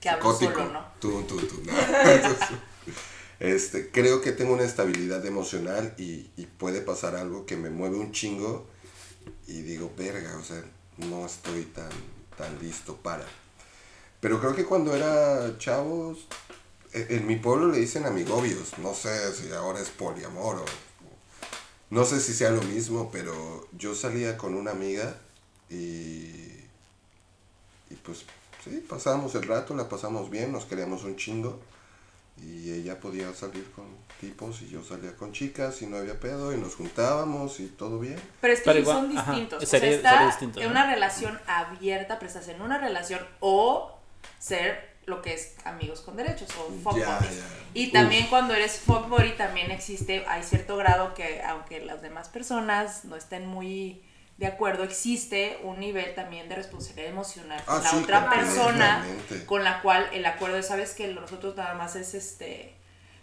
[0.00, 0.86] Que hablo solo, ¿no?
[1.00, 1.62] tú, tú, tú.
[3.40, 7.96] Este, creo que tengo una estabilidad emocional y, y puede pasar algo que me mueve
[7.96, 8.66] un chingo
[9.46, 10.62] y digo, verga, o sea,
[10.98, 11.90] no estoy tan,
[12.36, 13.26] tan listo para.
[14.20, 16.26] Pero creo que cuando era chavos,
[16.92, 20.64] e- en mi pueblo le dicen amigobios, no sé si ahora es poliamor o...
[21.90, 25.16] No sé si sea lo mismo, pero yo salía con una amiga
[25.70, 26.34] y...
[27.90, 28.24] Y pues,
[28.62, 31.58] sí, pasábamos el rato, la pasamos bien, nos queríamos un chingo.
[32.42, 33.84] Y ella podía salir con
[34.20, 37.98] tipos y yo salía con chicas y no había pedo y nos juntábamos y todo
[37.98, 38.16] bien.
[38.40, 39.68] Pero es que Pero sí igual, son ajá, distintos.
[39.68, 40.70] sería- o sea, está sería distinto, en ¿no?
[40.72, 43.98] una relación abierta, pero estás en una relación o
[44.38, 47.36] ser lo que es amigos con derechos o fuck Ya, buddies.
[47.38, 47.44] ya.
[47.74, 47.92] Y Uf.
[47.92, 53.04] también cuando eres fuck buddy también existe, hay cierto grado que aunque las demás personas
[53.06, 54.02] no estén muy
[54.38, 59.04] de acuerdo, existe un nivel también de responsabilidad emocional con Ah, la sí, otra persona
[59.46, 62.74] con la cual el acuerdo es, sabes que nosotros nada más es este,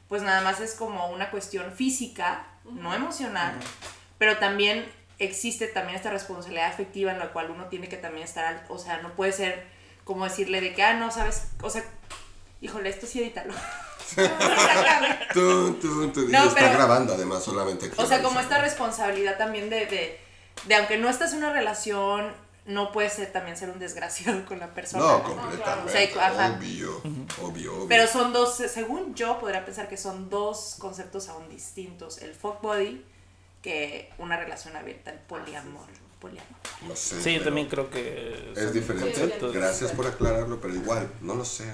[0.09, 3.55] pues nada más es como una cuestión física, no emocional,
[4.17, 4.85] pero también
[5.17, 8.77] existe también esta responsabilidad afectiva en la cual uno tiene que también estar, al- o
[8.77, 9.65] sea, no puede ser
[10.03, 11.83] como decirle de que, ah, no, sabes, o sea,
[12.59, 13.53] híjole, esto sí edítalo.
[15.33, 17.91] Tú, tú, No, está pero- grabando además solamente.
[17.97, 20.19] O sea, como esta responsabilidad también de, de,
[20.65, 22.31] de aunque no estás en una relación,
[22.65, 25.03] no puedes ser, también ser un desgraciado con la persona.
[25.03, 25.23] No, ¿no?
[25.23, 25.89] completamente.
[25.89, 26.55] O sea, ajá.
[26.57, 26.97] obvio,
[27.41, 27.87] obvio, obvio.
[27.87, 32.17] Pero son dos, según yo, podría pensar que son dos conceptos aún distintos.
[32.19, 33.03] El fuck body
[33.61, 35.85] que una relación abierta, el poliamor.
[36.19, 36.49] poliamor.
[36.87, 37.21] no sé.
[37.21, 38.51] Sí, yo también creo que...
[38.55, 39.11] Es diferente.
[39.11, 41.71] conceptos- Gracias por aclararlo, pero igual, no lo sé.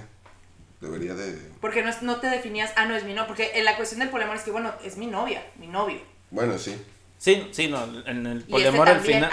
[0.82, 1.34] Debería de.
[1.62, 3.28] Porque no, es- no te definías, ah, no es mi novio.
[3.28, 6.02] Porque en la cuestión del poliamor es que, bueno, es mi novia, mi novio.
[6.32, 6.76] Bueno, sí.
[7.22, 9.30] Sí, sí, no, en el este poliamor al final...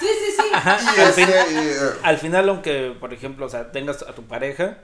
[0.00, 0.42] Sí, sí, sí.
[0.54, 4.78] Ajá, al, fin- eh, al final, aunque, por ejemplo, o sea, tengas a tu pareja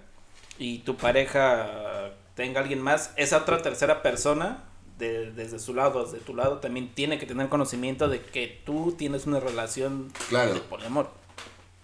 [0.59, 4.64] y tu pareja tenga alguien más, esa otra tercera persona,
[4.99, 8.95] de- desde su lado, desde tu lado, también tiene que tener conocimiento de que tú
[8.99, 10.53] tienes una relación Claro.
[10.53, 11.11] de poliamor.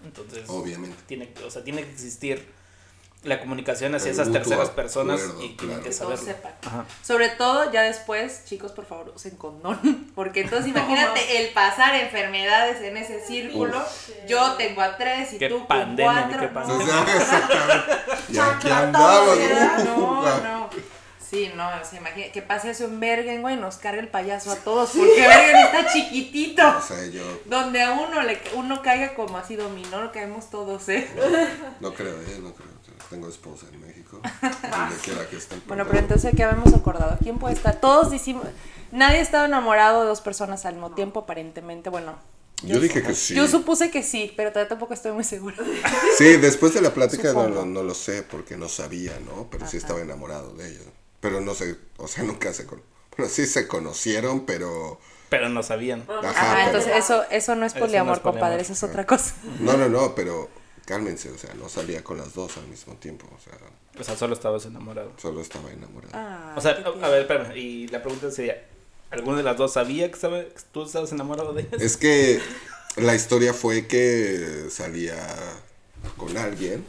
[0.04, 0.98] Entonces, Obviamente.
[1.06, 2.46] tiene, o sea, tiene que existir
[3.24, 5.82] la comunicación hacia El esas terceras personas acuerdo, y tienen claro.
[5.82, 6.32] que saberlo.
[6.62, 6.84] Ajá.
[7.02, 9.78] Sobre todo, ya después, chicos, por favor, usen condón.
[10.14, 13.82] Porque entonces imagínate el pasar enfermedades en ese círculo.
[14.28, 16.40] Yo tengo a tres y Qué tú con pandemia, cuatro.
[16.40, 16.84] qué no, pandemia.
[16.84, 17.92] O sea, exactamente.
[18.28, 19.38] Y aquí andamos.
[19.84, 20.70] No, no.
[21.18, 24.52] Sí, no, o sea, imagínate que pase eso en Bergen, güey, nos carga el payaso
[24.52, 24.90] a todos.
[24.90, 26.62] Porque Bergen está chiquitito.
[26.78, 30.88] O sea, yo Donde a uno le uno caiga como así dominó, lo caemos todos,
[30.90, 31.08] ¿eh?
[31.80, 32.38] no creo, ¿eh?
[32.40, 32.73] No creo.
[33.14, 34.20] Tengo esposa en México.
[34.42, 35.62] Donde quiera que estén.
[35.68, 37.16] Bueno, pero entonces, ¿qué habíamos acordado?
[37.22, 37.80] ¿Quién puede estar?
[37.80, 38.44] Todos decimos.
[38.90, 41.90] Nadie estaba enamorado de dos personas al mismo tiempo, aparentemente.
[41.90, 42.18] Bueno,
[42.64, 43.34] Yo dije que sí.
[43.36, 45.56] yo supuse que sí, pero todavía tampoco estoy muy segura.
[46.18, 49.46] Sí, después de la plática no, no, no lo sé porque no sabía, ¿no?
[49.48, 49.86] Pero sí Ajá.
[49.86, 50.80] estaba enamorado de ella.
[51.20, 52.82] Pero no sé, o sea, nunca se con...
[53.16, 54.98] Bueno, sí se conocieron, pero...
[55.28, 56.04] Pero no sabían.
[56.08, 58.22] Ajá, Ajá, pero- entonces eso, eso no es Eso no es poliamor, poliamor.
[58.22, 59.34] compadre, eso es otra cosa.
[59.60, 60.48] No, no, no, pero
[60.84, 63.58] cálmense, o sea, no salía con las dos al mismo tiempo, o sea,
[63.98, 65.12] O sea, solo estabas enamorado.
[65.20, 66.10] solo estaba enamorado.
[66.14, 67.56] Ah, O sea, a, ver, espérame.
[67.56, 68.64] Y la pregunta sería:
[69.10, 71.80] ¿alguno de las dos sabía que, que tú estabas enamorado de ellas?
[71.80, 72.40] Es que
[72.96, 75.16] la historia fue que salía
[76.16, 76.84] con alguien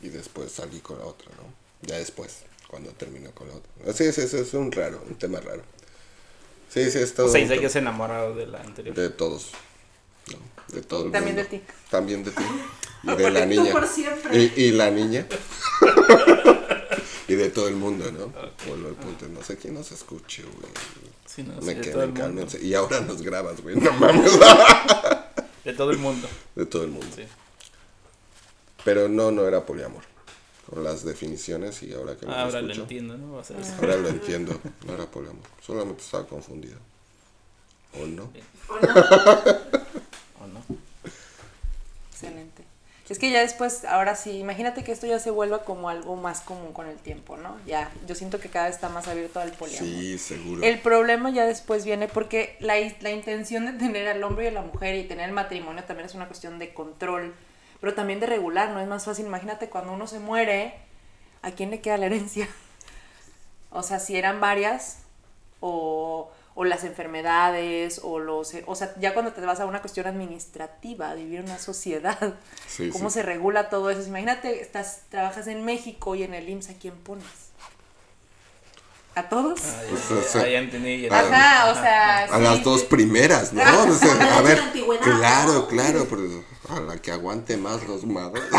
[0.00, 1.44] y después salí con la otra, ¿no?
[1.86, 3.70] Ya después, cuando terminó con la otra.
[3.92, 5.62] Sí, sí, sí, es un raro, un tema raro.
[6.72, 7.26] Sí, sí, es todo.
[7.26, 8.94] O sea, y un tema- seguías enamorado de la anterior.
[8.96, 9.50] De todos.
[10.28, 10.74] ¿no?
[10.74, 11.50] De todo el También mundo.
[11.50, 11.64] de ti.
[11.90, 12.42] También de ti.
[13.02, 13.72] Y de la niña.
[13.72, 14.52] por siempre.
[14.56, 15.26] Y, y la niña.
[17.28, 18.32] y de todo el mundo, ¿no?
[18.66, 19.26] Vuelvo al punto.
[19.28, 20.72] No sé quién nos escuche, güey.
[21.26, 22.62] Sí, no, sí, Me el quedan, cálmense.
[22.62, 23.76] Y ahora nos grabas, güey.
[23.76, 24.32] No mames.
[25.64, 26.28] De todo el mundo.
[26.54, 27.08] De todo el mundo.
[27.16, 27.22] Sí.
[28.84, 30.02] Pero no, no era poliamor.
[30.68, 33.36] Con las definiciones y ahora que me Ahora lo entiendo, ¿no?
[33.36, 33.42] O
[33.80, 34.60] Ahora lo entiendo.
[34.86, 35.44] No era poliamor.
[35.64, 36.76] Solamente estaba confundido.
[38.00, 38.30] ¿O no?
[40.40, 40.62] ¿O no?
[42.10, 42.51] Excelente.
[43.12, 46.40] Es que ya después, ahora sí, imagínate que esto ya se vuelva como algo más
[46.40, 47.58] común con el tiempo, ¿no?
[47.66, 49.86] Ya, yo siento que cada vez está más abierto al poliamor.
[49.86, 50.62] Sí, seguro.
[50.62, 54.52] El problema ya después viene porque la, la intención de tener al hombre y a
[54.52, 57.34] la mujer y tener el matrimonio también es una cuestión de control,
[57.82, 58.80] pero también de regular, ¿no?
[58.80, 60.72] Es más fácil, imagínate cuando uno se muere,
[61.42, 62.48] ¿a quién le queda la herencia?
[63.74, 64.98] O sea, si eran varias
[65.60, 68.52] o, o las enfermedades o los...
[68.66, 72.34] O sea, ya cuando te vas a una cuestión administrativa, vivir en una sociedad,
[72.68, 73.14] Sí, ¿cómo sí.
[73.14, 74.02] se regula todo eso?
[74.06, 77.24] Imagínate, estás, trabajas en México y en el IMSS, ¿a quién pones?
[79.14, 79.60] ¿A todos?
[79.62, 81.02] Ah, Pues, ya, o sea, ya entendí.
[81.02, 81.34] ya entendí.
[81.36, 82.24] Ajá, o sea.
[82.24, 83.60] A sí, las dos primeras, ¿no?
[83.90, 84.58] O sea, Como a ver,
[85.02, 86.22] claro, claro, pero
[86.70, 88.42] a la que aguante más los madres.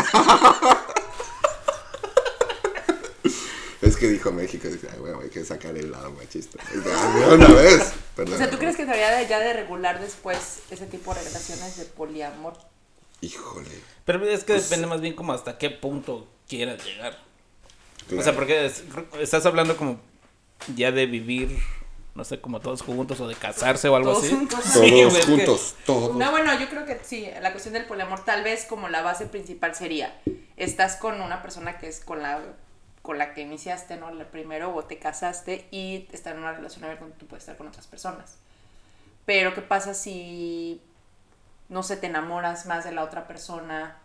[3.82, 6.58] es que dijo México, dice, ay, güey, hay que sacar el lado machista.
[6.74, 7.92] Dice, "Ah, de una vez.
[8.14, 8.34] Perdón.
[8.34, 11.76] O sea, ¿tú crees que debería de, ya de regular después ese tipo de relaciones
[11.76, 12.54] de poliamor?
[13.20, 13.68] Híjole.
[14.04, 17.18] Pero es que Pues- depende más bien como hasta qué punto quieras llegar.
[18.06, 18.20] claro.
[18.20, 18.84] O sea, porque es-
[19.18, 19.98] estás hablando como
[20.76, 21.58] ya de vivir,
[22.14, 24.34] no sé, como todos juntos o de casarse o algo Todos así.
[24.34, 24.60] juntos.
[24.74, 26.14] Todos Sí, que- juntos, todos.
[26.16, 29.26] No, bueno, yo creo que sí, la cuestión del poliamor tal vez como la base
[29.26, 30.20] principal sería,
[30.56, 32.40] estás con una persona que es con la
[33.04, 34.10] con la que iniciaste, ¿no?
[34.12, 37.42] La primero o te casaste y está en una relación a ver donde tú puedes
[37.42, 38.38] estar con otras personas.
[39.26, 40.80] Pero ¿qué pasa si
[41.68, 43.98] no sé, te enamoras más de la otra persona?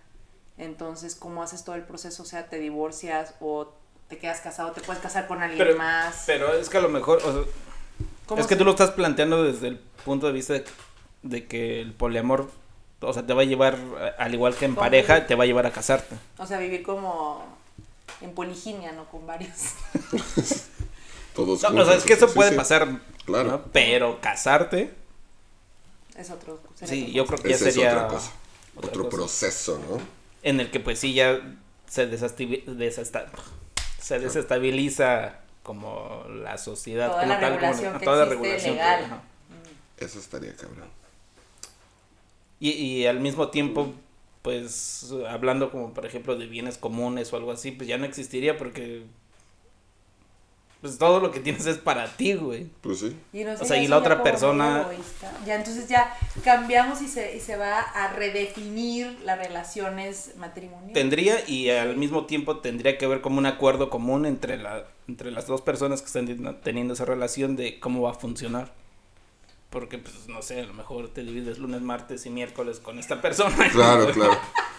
[0.57, 2.23] Entonces, ¿cómo haces todo el proceso?
[2.23, 3.71] O sea, te divorcias o
[4.09, 6.23] te quedas casado, te puedes casar con alguien Pero, más.
[6.25, 7.41] pero es que a lo mejor, o sea,
[8.25, 10.65] ¿Cómo es que se- tú lo estás planteando desde el punto de vista de,
[11.23, 12.49] de que el poliamor,
[12.99, 13.77] o sea, te va a llevar,
[14.17, 16.17] al igual que en pareja, te va a llevar a casarte.
[16.37, 17.58] O sea, vivir como
[18.21, 19.05] en poliginia, ¿no?
[19.09, 19.51] Con varios.
[21.35, 21.85] Todos No, juntos.
[21.87, 22.55] o sea, es que eso sí, puede sí.
[22.57, 23.49] pasar, Claro.
[23.51, 23.63] ¿no?
[23.71, 24.93] Pero casarte,
[26.17, 26.59] Es otro.
[26.75, 28.31] sí, otro yo creo que ya es sería otra cosa.
[28.75, 29.15] otra Otro cosa.
[29.17, 29.99] proceso, ¿no?
[30.41, 31.39] en el que pues sí ya
[31.87, 33.29] se desestabi- desesta-
[34.01, 38.43] se desestabiliza como la sociedad Toda como la tal, como regulación que toda la existe
[38.47, 39.21] regulación que- legal.
[39.97, 40.87] Eso estaría cabrón.
[42.61, 43.93] Y, y al mismo tiempo,
[44.41, 48.57] pues hablando como por ejemplo de bienes comunes o algo así, pues ya no existiría
[48.57, 49.03] porque
[50.81, 52.67] pues todo lo que tienes es para ti, güey.
[52.79, 53.13] Pues sí.
[53.33, 54.87] Y no O sea, y la otra persona-.
[55.45, 60.93] Ya, entonces ya cambiamos y se, y se va a redefinir las relaciones matrimoniales.
[60.93, 65.31] Tendría y al mismo tiempo tendría que haber como un acuerdo común entre la entre
[65.31, 68.71] las dos personas que están ten- teniendo esa relación de cómo va a funcionar.
[69.69, 73.21] Porque pues no sé, a lo mejor te divides lunes, martes y miércoles con esta
[73.21, 73.69] persona.
[73.71, 74.37] Claro, claro.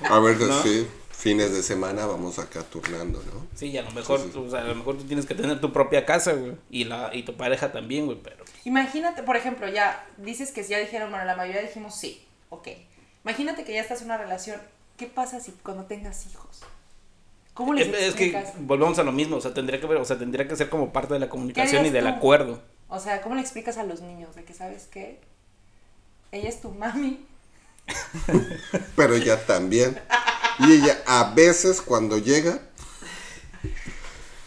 [0.09, 0.63] A ver, ¿No?
[0.63, 3.47] sí, fines de semana vamos acá turnando, ¿no?
[3.55, 4.39] Sí, y a lo mejor, Sí, sí, sí.
[4.39, 7.11] o sea, a lo mejor tú tienes que tener tu propia casa, güey, y la
[7.15, 11.25] y tu pareja también, güey, pero Imagínate, por ejemplo, ya dices que ya dijeron, bueno,
[11.25, 12.69] la mayoría dijimos sí, ok.
[13.25, 14.61] Imagínate que ya estás en una relación.
[14.97, 16.61] ¿Qué pasa si cuando tengas hijos?
[17.55, 18.55] ¿Cómo les es, es que explicas?
[18.67, 20.93] volvemos a lo mismo, o sea, tendría que ver, o sea, tendría que ser como
[20.93, 22.11] parte de la comunicación y del tú?
[22.11, 22.63] acuerdo.
[22.91, 25.21] O sea, ¿cómo le explicas a los niños de que sabes qué?
[26.33, 27.25] Ella es tu mami.
[28.97, 29.99] Pero ella también.
[30.61, 32.61] Y ella a veces cuando llega,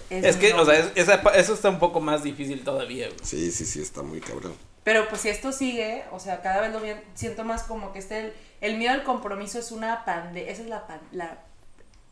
[0.10, 3.20] Es que, o sea, es- esa eso está un poco más difícil todavía, güey.
[3.24, 4.54] sí, sí, sí, está muy cabrón.
[4.84, 8.00] Pero pues si esto sigue, o sea, cada vez lo vi- siento más como que
[8.00, 11.40] este el, el miedo al compromiso es una pandemia, esa es la pan, la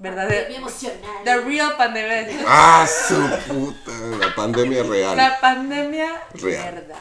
[0.01, 1.23] verdadera Pandemia emocional.
[1.23, 2.25] the real pandemia.
[2.47, 3.15] ¡Ah, su
[3.47, 3.91] puta!
[4.19, 5.15] La pandemia real.
[5.17, 6.75] La pandemia Real.
[6.75, 6.95] verdad.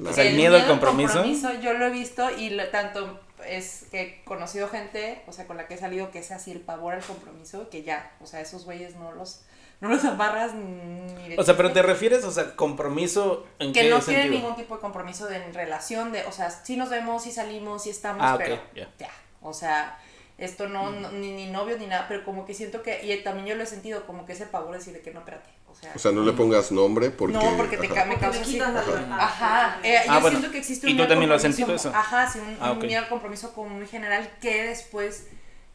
[0.00, 1.22] La- O sea, el miedo al compromiso.
[1.60, 5.56] yo lo he visto y lo- tanto es que he conocido gente, o sea, con
[5.56, 8.40] la que he salido que es así el pavor al compromiso, que ya, o sea,
[8.40, 9.42] esos güeyes no los
[9.80, 13.80] no los amarras ni de O sea, pero te refieres, o sea, compromiso en que
[13.82, 16.88] qué no tienen ningún tipo de compromiso de en relación de, o sea, sí nos
[16.88, 18.88] vemos, sí salimos, sí estamos, Ah, ok, pero ya.
[19.00, 19.98] ya, o sea,
[20.38, 23.46] esto no, no- ni, ni novio ni nada, pero como que siento que, y también
[23.46, 25.74] yo lo he sentido, como que ese pavor de decir de que no, espérate, o
[25.74, 27.34] sea, O sea, no le pongas nombre porque.
[27.34, 28.04] no, porque te ajá.
[28.06, 28.58] me causa así.
[28.60, 29.16] Ajá.
[29.18, 30.38] Ajá, eh, Ah, yo bueno.
[30.38, 31.90] siento que existe ¿Y un tú miedo también lo has sentido eso?
[31.94, 35.26] Ajá, sí, un, Ah, miedo al compromiso como muy general que después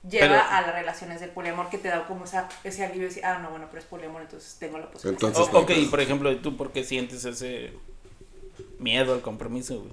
[0.08, 3.08] lleva Pero- a las relaciones del poliamor que te da como esa, ese alivio de
[3.10, 5.30] decir, ah, no, bueno, pero es poliamor, entonces tengo la posibilidad.
[5.30, 7.74] Entonces- O- ok, y por ejemplo, ¿y ¿tú por qué sientes ese
[8.80, 9.91] miedo al compromiso, güey?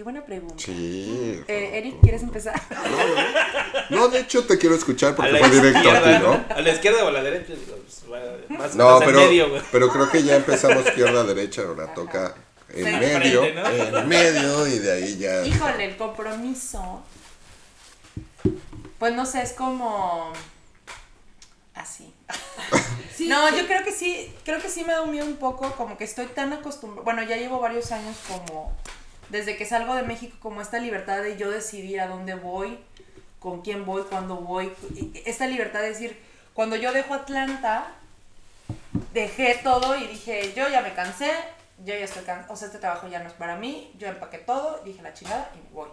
[0.00, 0.54] Qué buena pregunta.
[0.56, 1.42] Sí.
[1.46, 2.58] Eh, Eric, ¿quieres empezar?
[3.90, 6.54] No, de hecho te quiero escuchar porque fue directo a izquierda, ti, ¿no?
[6.56, 7.52] A la izquierda o a la derecha,
[8.08, 9.62] pues, más No, más en pero, medio, güey.
[9.70, 12.34] pero creo que ya empezamos izquierda derecha, ahora toca
[12.70, 12.92] en Sí.
[12.92, 13.98] medio, Frente, ¿no?
[13.98, 15.44] en medio y de ahí ya.
[15.44, 17.02] Híjole, el compromiso.
[18.98, 20.32] Pues no sé, es como.
[21.74, 22.10] Así.
[23.14, 23.56] Sí, no, sí.
[23.58, 26.04] yo creo que sí, creo que sí me da un miedo un poco, como que
[26.04, 27.04] estoy tan acostumbrada.
[27.04, 28.74] Bueno, ya llevo varios años como.
[29.30, 32.78] Desde que salgo de México, como esta libertad de yo decidir a dónde voy,
[33.38, 34.72] con quién voy, cuándo voy.
[35.24, 36.20] Esta libertad de decir,
[36.52, 37.94] cuando yo dejo Atlanta,
[39.12, 41.30] dejé todo y dije, yo ya me cansé,
[41.78, 44.38] yo ya estoy cansada, o sea, este trabajo ya no es para mí, yo empaqué
[44.38, 45.88] todo, dije la chingada y me voy.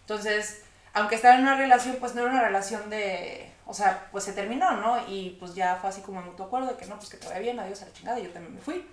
[0.00, 0.62] Entonces,
[0.94, 4.32] aunque estaba en una relación, pues no era una relación de, o sea, pues se
[4.32, 5.06] terminó, ¿no?
[5.08, 7.40] Y pues ya fue así como mutuo acuerdo de que no, pues que te vaya
[7.40, 8.86] bien, adiós a la chingada, y yo también me fui.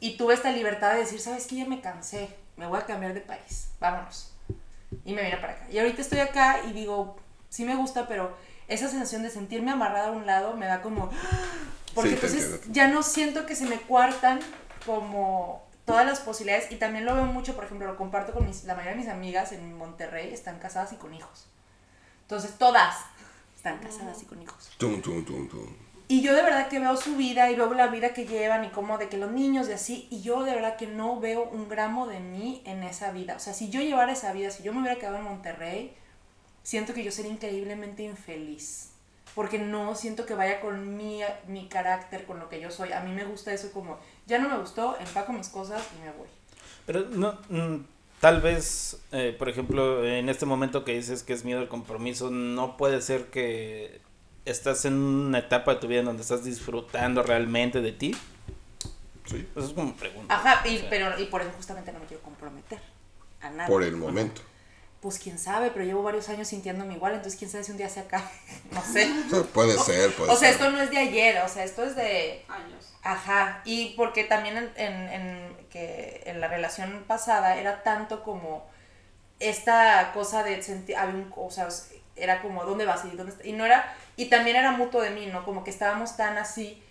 [0.00, 1.56] Y tuve esta libertad de decir, ¿sabes qué?
[1.56, 4.32] Ya me cansé, me voy a cambiar de país, vámonos.
[5.04, 5.66] Y me vine para acá.
[5.70, 7.16] Y ahorita estoy acá y digo,
[7.48, 8.36] sí me gusta, pero
[8.68, 11.10] esa sensación de sentirme amarrada a un lado me da como...
[11.94, 14.40] Porque Sí, te entonces ya no siento que se me cuartan
[14.84, 18.64] como todas las posibilidades y también lo veo mucho, por ejemplo, lo comparto con mis,
[18.64, 21.46] la mayoría de mis amigas en Monterrey, están casadas y con hijos.
[22.22, 22.96] Entonces todas
[23.56, 24.70] están casadas y con hijos.
[24.76, 25.74] Tum, tum, tum, tum.
[26.08, 28.68] Y yo de verdad que veo su vida y veo la vida que llevan y
[28.68, 31.68] como de que los niños y así, y yo de verdad que no veo un
[31.68, 33.34] gramo de mí en esa vida.
[33.34, 35.92] O sea, si yo llevara esa vida, si yo me hubiera quedado en Monterrey,
[36.62, 38.92] siento que yo sería increíblemente infeliz.
[39.34, 42.92] Porque no siento que vaya con mi, mi carácter, con lo que yo soy.
[42.92, 46.12] A mí me gusta eso como, ya no me gustó, empaco mis cosas y me
[46.12, 46.28] voy.
[46.86, 47.84] Pero no, mm,
[48.20, 52.30] tal vez, eh, por ejemplo, en este momento que dices que es miedo al compromiso,
[52.30, 54.00] no puede ser que
[54.46, 58.16] estás en una etapa de tu vida en donde estás disfrutando realmente de ti.
[59.26, 60.34] Sí, Eso es como pregunta.
[60.34, 62.80] Ajá, y, O sea, pero, y por eso justamente no me quiero comprometer
[63.40, 63.68] a nada.
[63.68, 64.40] por el momento.
[65.00, 67.88] Pues quién sabe, pero llevo varios años sintiéndome igual, entonces quién sabe si un día
[67.88, 68.30] se acaba.
[68.72, 69.10] No sé.
[69.52, 70.60] Puede ser, puede O sea, ser.
[70.60, 72.44] esto no es de ayer, o sea, esto es de...
[72.48, 72.92] Años.
[73.02, 78.66] Ajá, y porque también en, en, en que en la relación pasada era tanto como
[79.38, 81.68] esta cosa de sentir, había un, o sea,
[82.16, 83.04] era como, ¿dónde vas?
[83.04, 85.44] ¿Y, dónde y no era, y también era mutuo de mí, ¿no?
[85.44, 86.82] Como que estábamos tan así,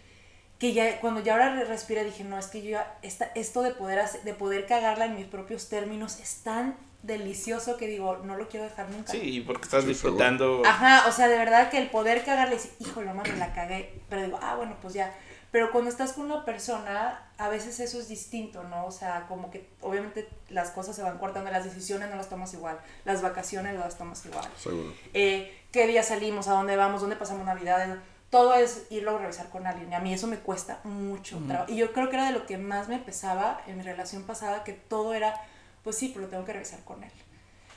[0.59, 3.61] que ya, cuando ya ahora re- respiré dije, no, es que yo, ya- esta, esto
[3.61, 8.17] de poder, hacer- de poder cagarla en mis propios términos es tan delicioso que digo,
[8.23, 9.11] no lo quiero dejar nunca.
[9.11, 10.63] Sí, porque estás Sí, disfrutando.
[10.65, 13.53] Ajá, o sea, de verdad que el poder cagarle y decir, híjole, mamá, me la
[13.53, 13.93] cagué.
[14.09, 15.13] Pero digo, ah, bueno, pues ya.
[15.55, 18.87] Pero cuando estás con una persona, a veces eso es distinto, ¿no?
[18.87, 22.53] O sea, como que obviamente las cosas se van cortando, las decisiones no las tomas
[22.53, 24.43] igual, las vacaciones no las tomas igual.
[24.57, 24.91] Seguro.
[25.13, 26.49] Eh, ¿Qué día salimos?
[26.49, 26.99] ¿A dónde vamos?
[26.99, 27.99] ¿Dónde pasamos Navidad?
[28.29, 29.89] Todo es irlo a revisar con alguien.
[29.93, 31.71] Y a mí eso me cuesta mucho trabajo.
[31.71, 34.65] Y yo creo que era de lo que más me pesaba en mi relación pasada,
[34.65, 35.39] que todo era,
[35.85, 37.11] pues sí, pero lo tengo que revisar con él.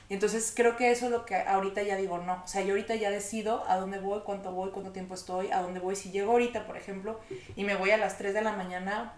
[0.09, 2.41] Y entonces creo que eso es lo que ahorita ya digo, no.
[2.43, 5.61] O sea, yo ahorita ya decido a dónde voy, cuánto voy, cuánto tiempo estoy, a
[5.61, 5.95] dónde voy.
[5.95, 7.19] Si llego ahorita, por ejemplo,
[7.55, 9.13] y me voy a las 3 de la mañana,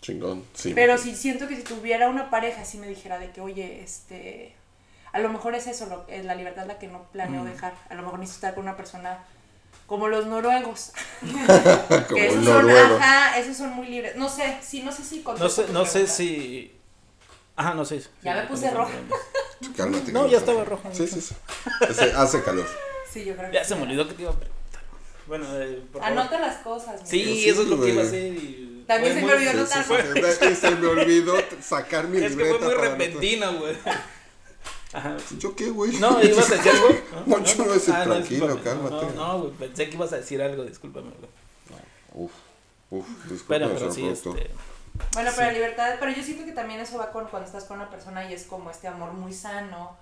[0.00, 0.72] Chingón, sí.
[0.74, 4.54] pero si siento que si tuviera una pareja, si me dijera de que, oye, este,
[5.12, 7.74] a lo mejor es eso, lo, es la libertad la que no planeo dejar.
[7.88, 9.24] A lo mejor necesito estar con una persona
[9.86, 10.92] como los noruegos.
[11.90, 12.96] Como que esos un son, noruego.
[12.96, 14.14] ajá, esos son muy libres.
[14.16, 16.75] No sé, sí, no sé si No sé, no sé si.
[17.56, 18.02] Ajá, no sé.
[18.22, 18.92] Ya me puse roja.
[19.76, 20.12] Cálmate.
[20.12, 20.88] No, ya estaba rojo.
[20.92, 21.34] Sí, sí, sí.
[21.88, 22.66] Hace, hace calor.
[23.10, 23.70] Sí, yo creo que Ya sí.
[23.70, 24.80] se me olvidó que te iba a preguntar.
[25.26, 26.18] Bueno, eh, por favor.
[26.18, 27.00] Anota las cosas.
[27.04, 27.24] Sí.
[27.24, 28.32] Sí, eso es lo que iba a hacer.
[28.34, 30.34] y- También se me olvidó Sí, sí, anotar.
[30.38, 30.54] sí, sí.
[30.54, 32.58] Se me olvidó sacar mi Es que libreta.
[32.58, 33.76] fue muy repentino, güey.
[34.92, 35.16] Ajá.
[35.38, 35.92] ¿Yo qué, güey?
[35.98, 36.88] No, ibas a decir algo.
[37.26, 38.62] No, yo no decir Ah, tranquilo, discúlpame.
[38.90, 39.16] cálmate.
[39.16, 41.30] No, no, güey, pensé que ibas a decir algo, discúlpame, güey.
[42.14, 42.32] Uf,
[42.90, 43.06] uf,
[43.48, 44.50] Bueno, disculpe, pero sí, este.
[45.12, 47.78] Bueno, pero la libertad, pero yo siento que también eso va con cuando estás con
[47.78, 49.96] una persona y es como este amor muy sano,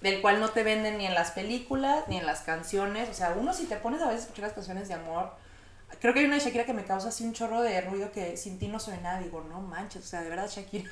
[0.00, 3.08] del cual no te venden ni en las películas ni en las canciones.
[3.08, 5.32] O sea, uno si te pones a veces a escuchar las canciones de amor,
[6.00, 8.36] creo que hay una de Shakira que me causa así un chorro de ruido que
[8.36, 9.20] sin ti no soy nada.
[9.20, 10.90] Digo, no manches, o sea, de verdad Shakira.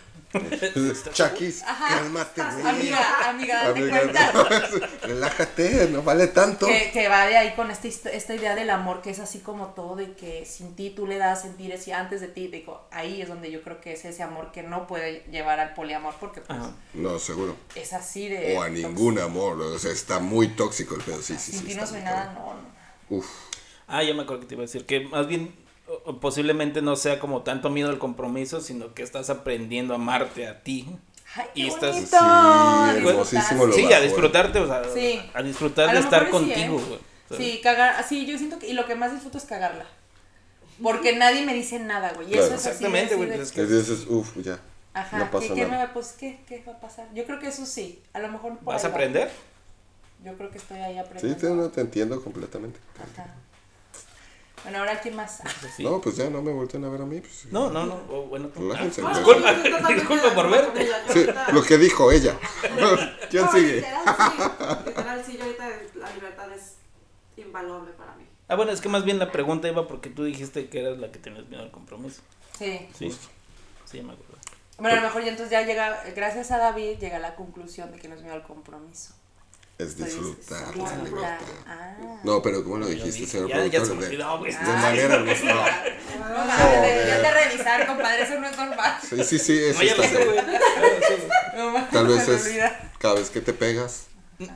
[1.12, 1.88] Chakis, Ajá.
[1.98, 2.66] cálmate, güey.
[2.66, 4.32] Amiga, amiga, date Amiga, cuenta.
[5.02, 6.66] Relájate, no vale tanto.
[6.66, 9.40] Que, que va de ahí con esta, hist- esta idea del amor que es así
[9.40, 12.86] como todo de que sin ti tú le das sentires y antes de ti, digo,
[12.90, 16.14] ahí es donde yo creo que es ese amor que no puede llevar al poliamor
[16.18, 16.70] porque pues Ajá.
[16.94, 17.56] No, seguro.
[17.74, 18.56] es así de...
[18.56, 21.66] O a ningún amor, o sea, está muy tóxico el pedo, sí, sí, Sin sí.
[21.66, 22.72] ti no soy nada, no, no.
[23.18, 23.26] Uf,
[23.92, 25.54] Ah, ya me acuerdo que te iba a decir que más bien
[26.20, 30.62] posiblemente no sea como tanto miedo al compromiso, sino que estás aprendiendo a amarte a
[30.62, 30.88] ti.
[31.34, 32.16] Ay, Y qué estás- bonito.
[32.18, 34.02] Sí, lo Sí, bajo, a eh.
[34.02, 35.20] disfrutarte, o sea, Sí.
[35.34, 36.98] a disfrutar A de estar mejor sí, contigo, ¿eh?
[37.36, 39.86] Sí, cagar, así yo siento que, y lo que más disfruto es cagarla.
[40.82, 42.28] Porque nadie me dice nada, güey.
[42.28, 42.46] Y Claro.
[42.46, 44.58] eso es Exactamente, güey, pues es Que dices, uf, ya.
[44.94, 45.86] Ajá, no pasa ¿qué, qué me nada.
[45.86, 47.06] va, pues, ¿qué, ¿qué va a pasar?
[47.14, 48.94] Yo creo que eso sí, a lo mejor por ¿Vas a va.
[48.94, 49.30] aprender?
[50.24, 51.38] Yo creo que estoy ahí Sí, aprendiendo.
[51.40, 52.78] te, no, te entiendo completamente.
[53.14, 53.34] Ajá.
[54.62, 55.40] Bueno, ahora quién más.
[55.76, 55.82] Sí.
[55.84, 57.20] No, pues ya no me volteen a ver a mí.
[57.20, 57.96] Pues, No, no, no.
[58.26, 58.50] bueno.
[58.54, 59.94] Relájense, Ah, güey.
[59.94, 62.36] disculpa, por Sí, ahorita- lo que dijo ella.
[63.30, 63.76] ¿Quién No, sigue?
[63.76, 64.42] Literal, sí.
[64.86, 66.76] Literal, sí, yo ahorita la libertad es
[67.36, 68.24] invaluable para mí.
[68.48, 71.10] Ah, bueno, es que más bien la pregunta iba porque tú dijiste que eras la
[71.10, 72.20] que tenías miedo al compromiso.
[72.58, 72.86] Sí.
[72.96, 73.10] Sí,
[73.86, 74.32] sí, me acuerdo.
[74.78, 77.98] Bueno, a lo mejor ya entonces ya llega, gracias a David, llega la conclusión de
[77.98, 79.14] que no es miedo al compromiso.
[79.82, 81.38] Es disfrutar la libertad.
[81.66, 81.94] Ah.
[82.22, 83.96] No, pero ¿cómo lo dijiste, señor ya, ya se productor?
[83.96, 84.52] me De- olvidó, güey.
[84.52, 85.18] de manera.
[85.18, 85.24] No,
[86.46, 88.98] mames, ya te revisar, compadre, eso no es normal.
[89.08, 90.18] Sí, sí, sí, eso No, está.
[91.56, 92.50] No, mames, Tal vez es
[92.98, 94.04] cada vez que te pegas,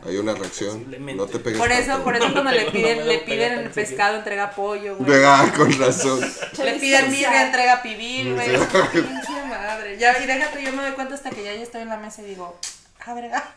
[0.05, 0.86] hay una reacción.
[1.16, 2.05] No te pegues Por eso, tanto.
[2.05, 5.11] por eso No cuando le piden, no le piden el pescado, entrega pollo, güey.
[5.11, 6.20] Venga, con razón.
[6.62, 8.48] Le piden birria, entrega pibil, güey.
[8.48, 9.98] Pinche madre.
[9.98, 12.22] Ya, y déjate, yo me doy cuenta hasta que ya, ya estoy en la mesa
[12.22, 12.59] y digo,
[13.07, 13.54] ah, verga.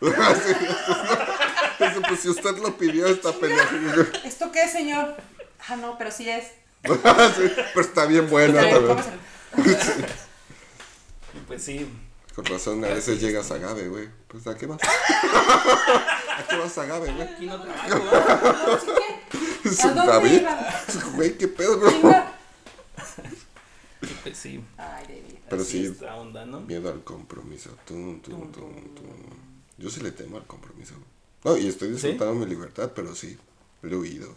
[1.80, 3.66] Sí, Dice, pues si usted lo pidió esta pelea.
[4.24, 5.16] ¿Esto qué, señor?
[5.66, 6.44] Ah, no, pero sí es.
[6.82, 8.60] Sí, pero está bien buena.
[8.60, 8.98] También.
[11.46, 11.88] Pues sí.
[12.34, 14.08] Con razón, a veces llegas a Gabe, güey.
[14.28, 14.78] Pues ¿a qué vas?
[14.82, 17.22] ¿A qué vas a Gabe, güey?
[17.22, 17.96] Aquí no trabajo,
[19.82, 20.40] ¿A dónde David.
[20.40, 20.58] iba?
[21.14, 21.90] Güey, qué pedo, bro.
[24.22, 25.38] Pues sí, Ay, David.
[25.48, 26.60] Pero así sí, onda, ¿no?
[26.60, 27.70] miedo al compromiso.
[27.84, 29.39] Tum, tum, tum, tum.
[29.80, 30.94] Yo sí le temo al compromiso.
[31.44, 33.36] No, y estoy disfrutando mi libertad, pero sí,
[33.82, 34.28] le he huido.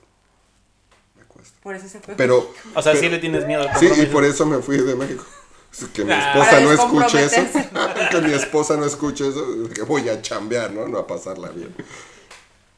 [1.17, 1.57] Me cuesta.
[1.61, 2.15] Por eso se fue.
[2.15, 2.51] Pero.
[2.75, 4.11] O sea, sí le tienes miedo al Sí, y compromiso.
[4.13, 5.25] por eso me fui de México.
[5.73, 6.31] Es Que mi Ah.
[6.33, 7.59] esposa no escuche eso.
[8.11, 9.69] Que mi esposa no escuche eso.
[9.73, 10.87] Que voy a chambear, ¿no?
[10.87, 11.75] No a pasarla bien.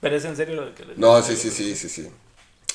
[0.02, 2.10] Pero es en serio lo que le No, sí, sí, sí, sí, sí.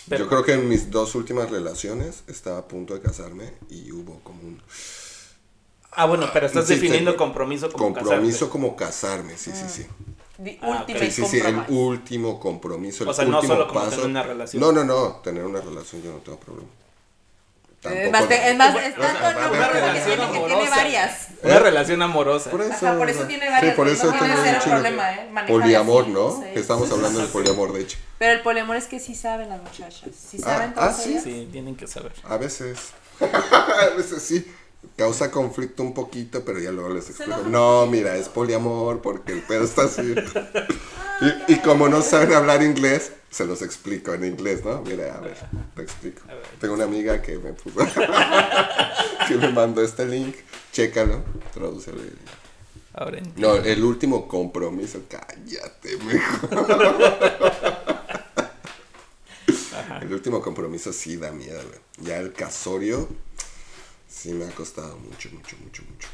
[0.08, 3.90] Pero- Yo creo que en mis dos últimas relaciones estaba a punto de casarme y
[3.92, 4.62] hubo como un
[5.92, 8.50] Ah, bueno, pero estás Sí, definiendo te- compromiso como compromiso casarte.
[8.52, 9.86] como casarme, sí, sí, sí.
[10.42, 10.80] The Ah, ok.
[10.80, 13.90] ultimate Sí, sí, sí, el último compromiso, el O sea, no último solo como paso.
[13.92, 14.60] tener una relación.
[14.62, 16.68] No, no, no, tener una relación yo no tengo problema.
[17.82, 20.68] Es más, te- es más, es O sea, tanto una que relación tiene, que tiene
[20.70, 21.28] varias.
[21.42, 22.50] Una relación amorosa.
[22.50, 23.26] Por eso, Ajá, por eso ¿no?
[23.26, 25.28] tiene varias, Sí, por no eso tiene tengo un problema, ¿eh?
[25.48, 26.30] Poliamor, así, ¿no?
[26.36, 26.42] sí.
[26.52, 27.96] Que estamos hablando del poliamor, de hecho.
[28.18, 30.02] Pero el poliamor es que sí saben las muchachas.
[30.14, 31.10] Sí Ah, saben ah, todas sí.
[31.12, 31.24] ellas.
[31.24, 32.12] Sí, tienen que saber.
[32.24, 32.78] A veces.
[33.20, 34.46] a veces sí.
[34.96, 37.42] Causa conflicto un poquito, pero ya luego les explico.
[37.48, 40.14] No, mira, es poliamor porque el pedo está así.
[41.48, 44.80] Y, y como no saben hablar inglés, se los explico en inglés, ¿no?
[44.82, 45.36] Mira, a ver,
[45.76, 46.22] te explico.
[46.58, 47.78] Tengo una amiga que me puso,
[49.28, 50.34] que me mandó este link,
[50.72, 51.22] chécalo,
[51.52, 52.00] tradúcelo.
[52.94, 53.56] Ahora entiendo.
[53.56, 56.66] No, el último compromiso, cállate, mejor.
[60.00, 62.08] El último compromiso sí da miedo, güey.
[62.08, 63.08] Ya el casorio
[64.10, 66.08] sí me ha costado mucho, mucho, mucho, mucho.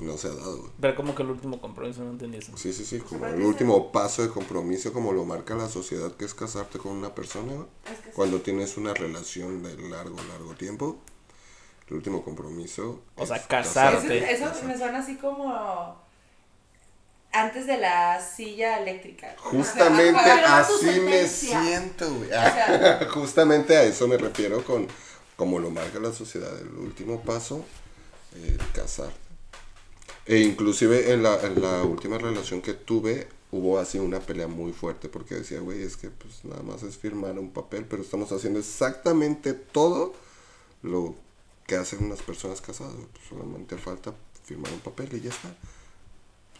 [0.00, 0.70] No se ha dado, güey.
[0.80, 2.56] Pero como que el último compromiso, no entendí eso.
[2.56, 6.24] Sí, sí, sí, como el último paso de compromiso, como lo marca la sociedad, que
[6.24, 7.66] es casarte con una persona, güey.
[8.14, 10.98] Cuando tienes una relación de largo, largo tiempo,
[11.88, 13.02] el último compromiso.
[13.16, 14.32] O sea, casarte.
[14.32, 16.00] Eso, eso me suena así como
[17.32, 19.34] antes de la silla eléctrica.
[19.38, 22.28] Justamente O sea, así me siento, güey.
[22.30, 24.86] sea- Justamente a eso me refiero con,
[25.42, 27.64] como lo marca la sociedad, el último paso,
[28.36, 29.18] el casarte.
[30.24, 35.34] E inclusive en la, última relación que tuve, hubo así una pelea muy fuerte porque
[35.34, 39.52] decía, güey, es que pues nada más es firmar un papel, pero estamos haciendo exactamente
[39.52, 40.14] todo
[40.82, 41.16] lo
[41.66, 42.94] que hacen unas personas casadas.
[42.94, 44.14] Pues solamente falta
[44.44, 45.52] firmar un papel y ya está.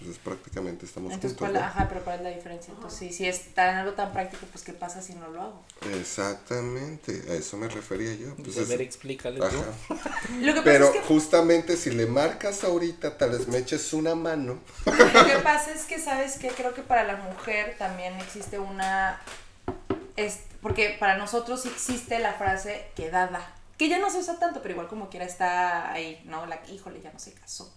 [0.03, 1.53] Entonces prácticamente estamos Entonces, juntos.
[1.53, 1.69] ¿cuál, ¿no?
[1.69, 2.75] ajá, pero ¿cuál es la diferencia?
[2.75, 5.63] Entonces, sí, si es tan algo tan práctico, pues ¿qué pasa si no lo hago?
[6.01, 8.35] Exactamente, a eso me refería yo.
[8.35, 9.45] Pues, a ver, explícale tú.
[9.45, 10.21] ajá.
[10.41, 13.93] Lo que pasa Pero es que justamente si le marcas ahorita, tal vez me eches
[13.93, 14.59] una mano.
[14.87, 14.93] Lo
[15.27, 16.49] que pasa es que, ¿sabes qué?
[16.49, 19.23] Creo que para la mujer también existe una...
[20.17, 24.73] Es, porque para nosotros existe la frase quedada, que ya no se usa tanto, pero
[24.73, 26.47] igual como quiera está ahí, ¿no?
[26.47, 27.73] La híjole, ya no se casó.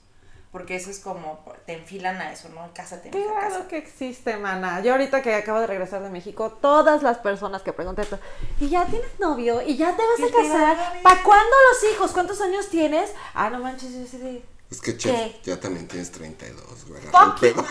[0.56, 2.70] Porque eso es como, te enfilan a eso, ¿no?
[2.74, 3.68] Cásate, mija, Claro cásate.
[3.68, 4.80] que existe, mana.
[4.82, 8.20] Yo ahorita que acabo de regresar de México, todas las personas que preguntan esto,
[8.62, 9.62] ¿y ya tienes novio?
[9.62, 11.02] ¿Y ya te vas ¿Y a te casar?
[11.04, 12.12] ¿Para cuándo los hijos?
[12.14, 13.12] ¿Cuántos años tienes?
[13.34, 14.46] Ah, no manches, yo sí de...
[14.72, 15.42] Es que, Chef, ¿Qué?
[15.44, 17.02] ya también tienes 32, güey.
[17.10, 17.66] Agarra el pedo.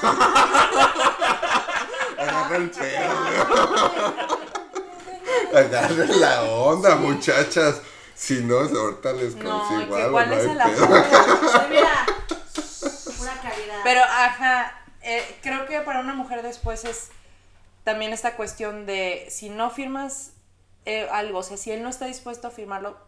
[2.19, 3.15] Agarra el pedo.
[5.59, 7.81] Agarren la onda, muchachas.
[8.15, 10.85] Si no, ahorita les No, consigo que algo, cuál no es el pedo.
[10.85, 11.63] apoyo.
[11.71, 12.07] Mira.
[13.85, 17.11] Pero, ajá, eh, creo que para una mujer después es
[17.85, 20.33] también esta cuestión de si no firmas
[20.87, 22.99] eh, algo, o sea, si él no está dispuesto a firmarlo,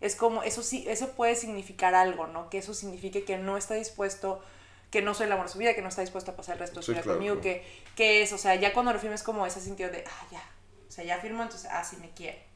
[0.00, 2.50] es como, eso sí, eso puede significar algo, ¿no?
[2.50, 4.42] Que eso signifique que no está dispuesto,
[4.90, 6.60] que no soy el amor de su vida, que no está dispuesto a pasar el
[6.60, 7.64] resto de su Sí, vida claro, conmigo, que,
[7.96, 10.42] que es, o sea, ya cuando lo firmes como ese sentido de, ah, ya,
[10.88, 12.47] o sea, ya firmo, entonces, ah, sí me quiere.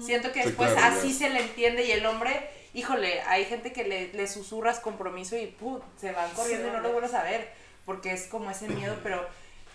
[0.00, 3.72] Siento que Sí, después claro, así se le entiende y el hombre, híjole, hay gente
[3.72, 5.80] que le, le susurras compromiso y ¡pum!
[5.98, 7.48] se van corriendo y no lo vuelves a ver,
[7.84, 9.26] porque es como ese miedo, pero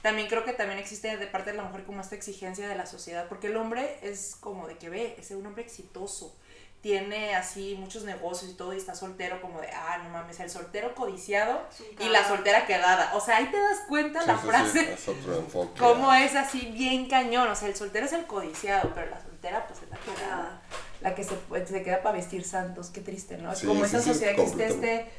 [0.02, 2.86] también creo que también existe de parte de la mujer como esta exigencia de la
[2.86, 6.36] sociedad, porque el hombre es como de que ve, es un hombre exitoso,
[6.84, 10.50] tiene así muchos negocios y todo y está soltero como de, ah, no mames, el
[10.50, 11.62] soltero codiciado
[11.98, 14.94] y la soltera quedada, o sea, ahí te das cuenta Sí, la sí, sí, frase.
[14.94, 15.80] es otro enfoque.
[15.80, 19.66] Cómo es así bien cañón, o sea, el soltero es el codiciado, pero la soltera
[19.66, 20.60] pues es la que Ah.
[21.00, 23.54] la que se, se queda para vestir santos, qué triste, ¿no?
[23.54, 25.12] Es Sí, como sí, esa sí, sociedad que esté este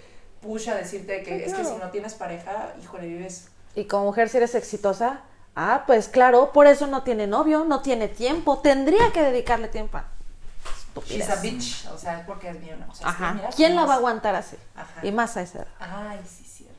[0.42, 4.04] push a decirte que Sí, es que si no tienes pareja, híjole, vives Y como
[4.04, 5.22] mujer, si eres exitosa,
[5.56, 9.96] ah, pues claro, por eso no tiene novio, no tiene tiempo, tendría que dedicarle tiempo
[9.96, 10.10] a
[11.06, 13.34] she's a bitch, o sea, es porque es bien, o sea, es que Ajá.
[13.34, 14.56] mira ¿Quién la va a aguantar así?
[14.76, 15.00] Ajá.
[15.06, 15.68] Y más a esa edad.
[15.80, 16.74] Ay, sí, cierto.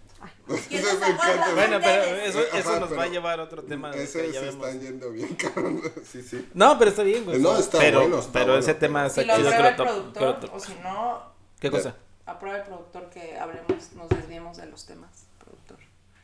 [0.48, 1.54] Eso me encanta.
[1.54, 3.92] Bueno, pero eso, eso Ajá, nos pero va a llevar a otro tema.
[3.92, 4.68] Ese que ya se vemos.
[4.68, 5.82] están yendo bien, cabrón.
[6.10, 6.50] Sí, sí.
[6.54, 7.40] No, pero está bien, güey.
[7.40, 9.56] No, está pero, bueno, está pero bueno, ese pero- tema está Si lo chido que
[9.56, 11.22] aprueba lo el lo productor, to- o si no,
[11.60, 11.96] ¿Qué cosa?
[12.26, 15.10] aprueba el productor que hablemos, nos desviemos de los temas,
[15.44, 15.78] productor.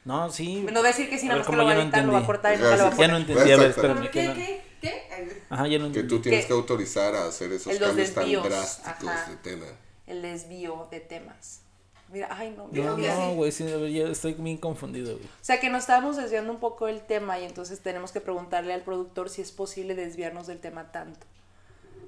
[0.06, 0.66] No, sí.
[0.72, 2.20] No decir que si A nada más que lo va a no editar, lo va
[2.20, 2.98] a cortar y nunca lo va a Gracias.
[3.00, 3.12] Ya poner.
[3.12, 4.02] no entendí, a ver, espérame.
[4.04, 4.28] ¿Qué, ¿qué
[4.66, 4.71] no?
[4.82, 5.04] Qué?
[5.50, 5.68] Ajá.
[5.68, 9.08] Ya no Que tú tienes Que- que autorizar a hacer esos cambios tan desvíos, drásticos
[9.10, 9.30] ajá.
[9.30, 9.66] de tema.
[10.08, 11.62] El desvío de temas.
[12.10, 13.36] Mira, ay no, No, mira, no, sí.
[13.36, 13.66] güey, sí,
[14.12, 15.26] estoy bien confundido, güey.
[15.26, 18.74] O sea que nos estábamos desviando un poco del tema y entonces tenemos que preguntarle
[18.74, 21.26] al productor si es posible desviarnos del tema tanto.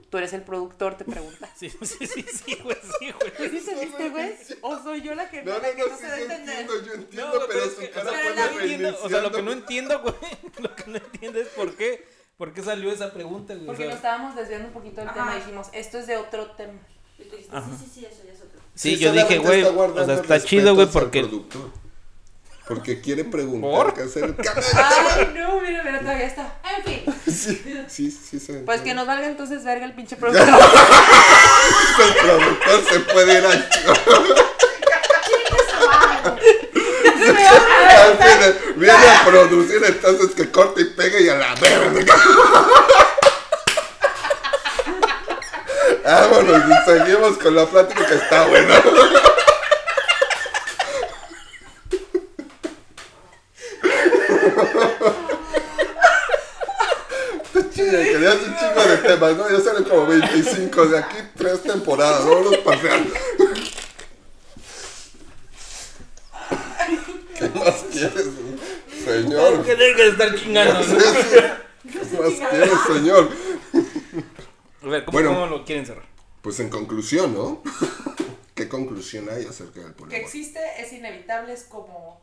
[0.10, 1.50] Tú eres el productor, te pregunta.
[1.58, 3.50] Sí, sí, sí, sí, güey, sí, güey.
[3.50, 4.34] ¿Sí entendiste, güey?
[4.62, 6.18] ¿O soy yo la que No, no, la que no, no sí, se va a
[6.18, 6.60] yo entender?
[6.60, 9.42] entiendo, yo No, entiendo, güey, pero es pero la que no o sea, lo que
[9.42, 10.14] no entiendo, güey,
[10.60, 12.06] lo que no entiendo es por qué,
[12.44, 13.64] por qué salió esa pregunta, güey.
[13.64, 15.18] o Porque sea, nos estábamos desviando un poquito del Ajá.
[15.18, 16.74] tema y dijimos, esto es de otro tema.
[17.18, 17.70] Y tú dijiste, Ajá.
[17.80, 18.60] sí, sí, sí, eso ya es otro.
[18.76, 21.70] sí, Sí, yo dije, güey, está o sea, está chido, güey, al porque productor.
[22.68, 23.94] Porque quiere preguntar ¿Por?
[23.94, 24.36] qué hacer.
[24.76, 26.60] Ay, no, mira, mira, todavía está.
[26.78, 27.06] En fin.
[27.34, 28.40] Sí, sí, sí.
[28.42, 30.46] se Pues que nos valga entonces verga el pinche productor.
[30.50, 33.54] El productor se puede ir a
[38.04, 38.18] Al
[38.76, 42.16] Viene a producir, entonces que corte y pegue y a la verga.
[46.04, 48.82] Vámonos y seguimos con la plática que está buena.
[57.74, 59.50] Querías un chingo de temas, ¿no?
[59.50, 63.14] Ya salen como 25 de aquí, tres temporadas, vámonos paseando.
[67.52, 68.30] ¿Qué más quieres,
[69.06, 69.64] señor?
[69.66, 70.80] que deje de estar chingando.
[71.92, 73.30] ¿Qué más quieres, señor?
[74.84, 75.30] A ver, ¿cómo, Bueno.
[75.34, 76.06] cómo lo quieren cerrar?
[76.42, 77.62] Pues en conclusión, ¿no?
[78.56, 80.26] ¿Qué conclusión hay acerca del que poliamor?
[80.26, 82.22] existe, es inevitable, es como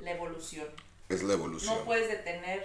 [0.00, 0.66] la evolución.
[1.08, 1.74] Es la evolución.
[1.76, 2.64] No puedes detener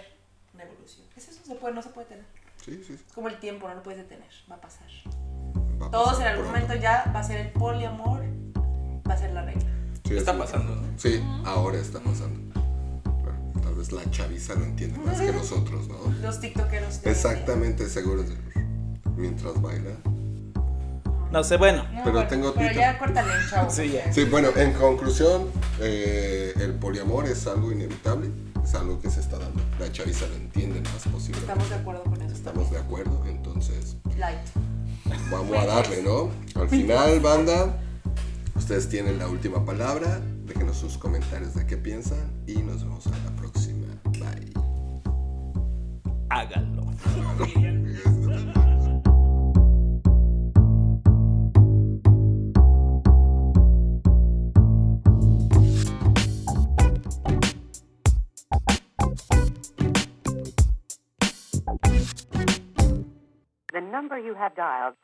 [0.53, 1.05] una evolución.
[1.15, 1.41] ¿Es eso?
[1.45, 2.25] Se puede, no se puede detener.
[2.63, 3.03] Sí, sí, sí.
[3.07, 4.29] Es como el tiempo, no lo puedes detener.
[4.49, 4.87] Va a pasar.
[5.81, 6.61] Va a Todos pasar en algún pronto.
[6.67, 8.21] momento ya va a ser el poliamor,
[9.09, 9.70] va a ser la regla.
[10.11, 10.81] Sí, Está es- pasando, ¿no?
[10.97, 12.39] Sí, ahora está pasando.
[13.03, 15.97] Bueno, tal vez la chaviza lo entiende más que nosotros, ¿no?
[16.21, 16.99] Los tiktokeros.
[17.03, 18.35] Exactamente seguros de
[19.17, 19.91] mientras baila.
[21.31, 21.83] No sé, bueno.
[21.93, 23.69] No, Pero bueno, tengo Pero ya córtale, chavo.
[23.71, 24.11] Sí, ya.
[24.11, 25.47] Sí, bueno, en conclusión,
[25.79, 28.29] eh, el poliamor es algo inevitable,
[28.61, 29.61] es algo que se está dando.
[29.79, 31.39] La chaviza lo entiende más posible.
[31.39, 32.33] Estamos de acuerdo con eso.
[32.35, 34.39] Estamos de acuerdo, entonces Light.
[35.31, 36.29] vamos a darle, ¿no?
[36.61, 37.77] Al final, banda,
[38.61, 40.19] ustedes tienen la última palabra.
[40.45, 43.87] Déjenos sus comentarios de qué piensan y nos vemos a la próxima.
[44.19, 44.53] Bye.
[46.29, 46.83] Háganlo.
[63.73, 64.95] The number you have dialed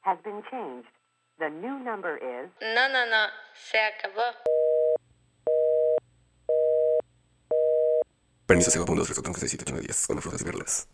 [0.00, 0.97] has been changed.
[1.38, 4.22] The new number is No, no, no, se acabó.
[8.46, 10.06] Permiso 0.2, 3, 4, 5, 6, 7, 8, 9, 10.
[10.08, 10.88] Con frutas y verlas.